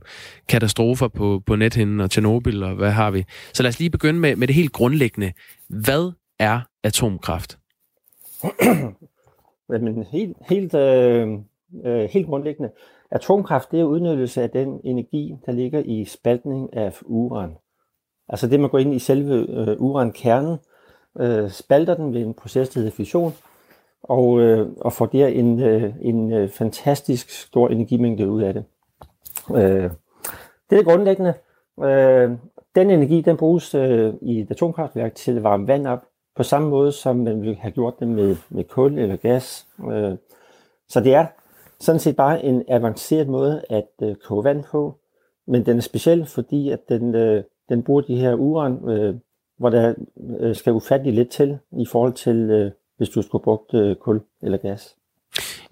[0.49, 3.26] katastrofer på, på nethinden og Tjernobyl, og hvad har vi.
[3.54, 5.32] Så lad os lige begynde med, med det helt grundlæggende.
[5.68, 7.58] Hvad er atomkraft?
[9.70, 11.28] Men helt, helt, øh,
[11.86, 12.71] øh, helt grundlæggende.
[13.11, 17.55] Atomkraft, det er udnyttelse af den energi, der ligger i spaltning af uran.
[18.30, 20.57] Altså det, man går ind i selve øh, urankernen,
[21.19, 23.34] øh, spalter den ved en proces, der hedder fission,
[24.03, 28.63] og, øh, og får der en, øh, en øh, fantastisk stor energimængde ud af det.
[29.55, 29.91] Øh,
[30.69, 31.34] det er grundlæggende.
[31.84, 32.32] Øh,
[32.76, 36.05] den energi, den bruges øh, i et atomkraftværk til at varme vand op,
[36.36, 39.67] på samme måde som man ville have gjort det med, med kul eller gas.
[39.91, 40.17] Øh,
[40.89, 41.26] så det er
[41.84, 44.99] sådan set bare en avanceret måde at øh, koge vand på,
[45.47, 49.15] men den er speciel, fordi at den, øh, den bruger de her uran, øh,
[49.57, 49.93] hvor der
[50.39, 54.21] øh, skal ufattelig lidt til i forhold til, øh, hvis du skulle brugt øh, kul
[54.41, 54.95] eller gas.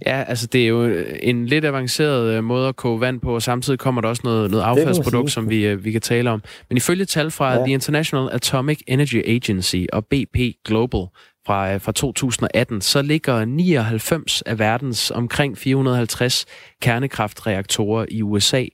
[0.05, 0.83] Ja, altså det er jo
[1.21, 4.51] en lidt avanceret øh, måde at koge vand på, og samtidig kommer der også noget,
[4.51, 6.43] noget affaldsprodukt, som vi, øh, vi kan tale om.
[6.69, 7.63] Men ifølge tal fra ja.
[7.63, 11.01] The International Atomic Energy Agency og BP Global
[11.45, 16.45] fra, øh, fra 2018, så ligger 99 af verdens omkring 450
[16.81, 18.65] kernekraftreaktorer i USA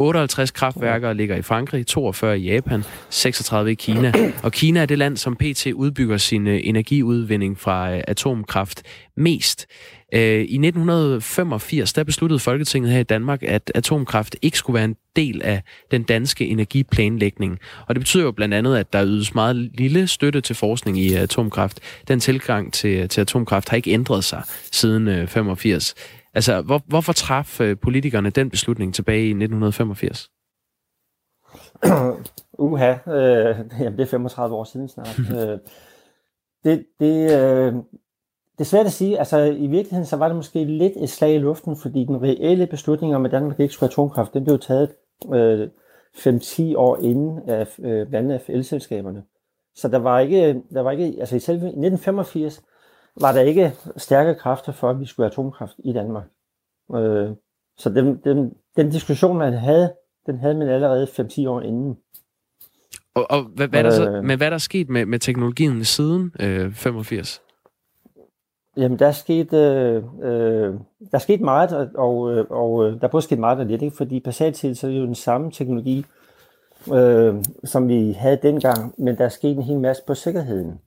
[0.00, 4.12] 58 kraftværker ligger i Frankrig, 42 i Japan, 36 i Kina.
[4.42, 8.82] Og Kina er det land, som PT udbygger sin øh, energiudvinding fra øh, atomkraft
[9.16, 9.66] mest.
[10.14, 14.96] Øh, I 1985 der besluttede Folketinget her i Danmark, at atomkraft ikke skulle være en
[15.16, 17.58] del af den danske energiplanlægning.
[17.88, 21.14] Og det betyder jo blandt andet, at der ydes meget lille støtte til forskning i
[21.14, 21.80] atomkraft.
[22.08, 24.42] Den tilgang til, til atomkraft har ikke ændret sig
[24.72, 25.94] siden 85.
[26.34, 30.30] Altså, hvor, hvorfor traf øh, politikerne den beslutning tilbage i 1985?
[32.58, 35.18] Uha, øh, jamen det er 35 år siden snart.
[35.38, 35.58] øh,
[36.64, 37.74] det, det, øh,
[38.58, 39.18] det er svært at sige.
[39.18, 42.66] Altså, i virkeligheden så var det måske lidt et slag i luften, fordi den reelle
[42.66, 44.94] beslutning om, at Danmark ikke skulle have atomkraft, den blev taget
[45.34, 45.68] øh,
[46.16, 49.22] 5-10 år inden af øh, blandt andet af elselskaberne.
[49.74, 52.62] Så der var ikke, der var ikke, altså i selve 1985,
[53.20, 56.24] var der ikke stærke kræfter for, at vi skulle have atomkraft i Danmark.
[56.94, 57.30] Øh,
[57.78, 59.92] så den, den, den diskussion, man havde,
[60.26, 61.96] den havde man allerede 5-10 år inden.
[63.14, 65.18] Og, og hvad, hvad, er der så, øh, men hvad er der sket med, med
[65.18, 67.42] teknologien siden øh, 85?
[68.78, 73.00] Jamen, der er sket, øh, øh, der er sket meget, og, og, øh, og øh,
[73.00, 73.96] der er både sket meget og lidt, ikke?
[73.96, 76.04] fordi basalt set så er det jo den samme teknologi,
[76.94, 80.80] øh, som vi havde dengang, men der er sket en hel masse på sikkerheden.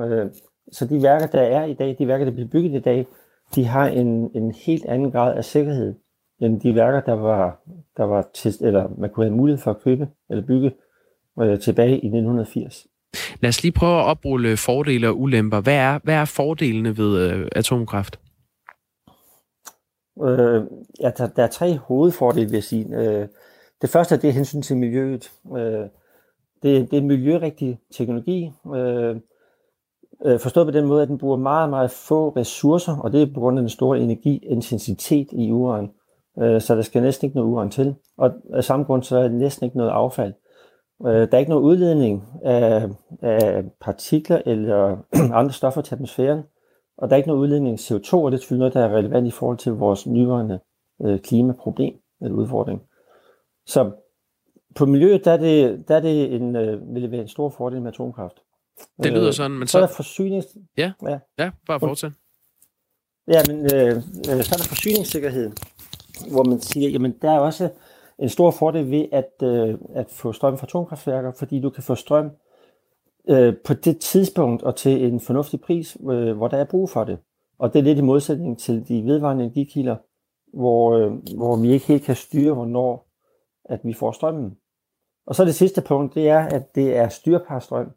[0.00, 0.26] Øh,
[0.72, 3.06] så de værker, der er i dag, de værker, der bliver bygget i dag,
[3.54, 5.94] de har en, en helt anden grad af sikkerhed
[6.40, 7.60] end de værker, der var,
[7.96, 10.72] der var til, eller man kunne have mulighed for at købe eller bygge
[11.40, 12.86] øh, tilbage i 1980.
[13.40, 15.60] Lad os lige prøve at oprulle fordele og ulemper.
[15.60, 18.20] Hvad er, hvad er fordelene ved øh, atomkraft?
[20.22, 20.62] Øh,
[21.00, 22.96] ja, der, der er tre hovedfordele, vil jeg sige.
[22.96, 23.28] Øh,
[23.82, 25.30] det første er det hensyn til miljøet.
[25.56, 25.86] Øh,
[26.62, 28.52] det, det er miljørigtig teknologi.
[28.76, 29.16] Øh,
[30.24, 33.34] Øh, forstået på den måde, at den bruger meget, meget få ressourcer, og det er
[33.34, 35.90] på grund af den store energiintensitet i uran.
[36.38, 37.94] Øh, så der skal næsten ikke noget uran til.
[38.18, 40.32] Og af samme grund, så er der næsten ikke noget affald.
[40.32, 40.34] Øh,
[41.04, 42.88] der er ikke noget udledning af,
[43.22, 44.96] af partikler eller
[45.40, 46.42] andre stoffer til atmosfæren,
[46.98, 49.26] og der er ikke noget udledning af CO2, og det er noget, der er relevant
[49.26, 50.60] i forhold til vores nyværende
[51.24, 52.82] klimaproblem eller udfordring.
[53.66, 53.90] Så
[54.74, 56.54] på miljøet, der er det, der er det en,
[56.94, 58.34] vil det være en stor fordel med atomkraft.
[59.02, 59.72] Det lyder øh, sådan, men så...
[59.72, 60.46] Så er der forsynings...
[60.76, 62.12] Ja, ja, ja bare fortsæt.
[63.28, 65.50] Ja, men øh, øh, så er der forsyningssikkerhed,
[66.32, 67.70] hvor man siger, jamen der er også
[68.18, 71.94] en stor fordel ved at, øh, at få strøm fra atomkraftværker, fordi du kan få
[71.94, 72.30] strøm
[73.28, 77.04] øh, på det tidspunkt og til en fornuftig pris, øh, hvor der er brug for
[77.04, 77.18] det.
[77.58, 79.96] Og det er lidt i modsætning til de vedvarende energikilder,
[80.54, 83.08] hvor, øh, hvor vi ikke helt kan styre, hvornår
[83.64, 84.56] at vi får strømmen.
[85.26, 87.90] Og så det sidste punkt, det er, at det er styrbar strøm.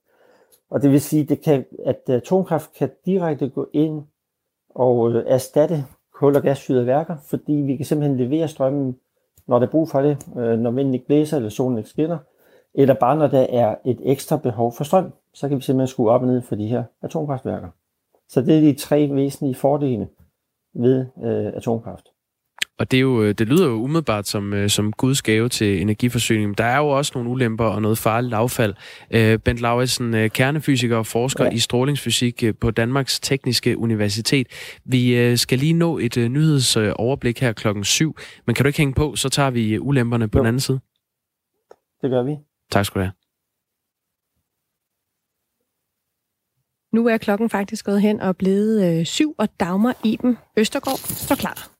[0.69, 4.03] Og det vil sige, det kan, at atomkraft kan direkte gå ind
[4.69, 8.99] og øh, erstatte kul- og gasfyrede værker, fordi vi kan simpelthen levere strømmen,
[9.51, 12.17] når der er brug for det, øh, når vinden ikke blæser eller solen ikke skinner,
[12.73, 16.11] eller bare når der er et ekstra behov for strøm, så kan vi simpelthen skrue
[16.11, 17.69] op og ned for de her atomkraftværker.
[18.29, 20.07] Så det er de tre væsentlige fordele
[20.73, 22.07] ved øh, atomkraft.
[22.79, 26.57] Og det, er jo, det lyder jo umiddelbart som, øh, som Guds gave til energiforsyning.
[26.57, 28.73] Der er jo også nogle ulemper og noget farligt affald.
[29.11, 31.51] Øh, Bent Lauritsen, øh, kernefysiker og forsker ja.
[31.51, 34.47] i strålingsfysik på Danmarks Tekniske Universitet.
[34.85, 38.15] Vi skal lige nå et nyhedsoverblik her klokken syv,
[38.47, 40.41] men kan du ikke hænge på, så tager vi ulemperne på jo.
[40.41, 40.79] den anden side.
[42.01, 42.35] Det gør vi.
[42.71, 43.11] Tak skal du have.
[46.93, 51.35] Nu er klokken faktisk gået hen og blevet øh, syv, og Dagmar Iben Østergaard står
[51.35, 51.71] klar.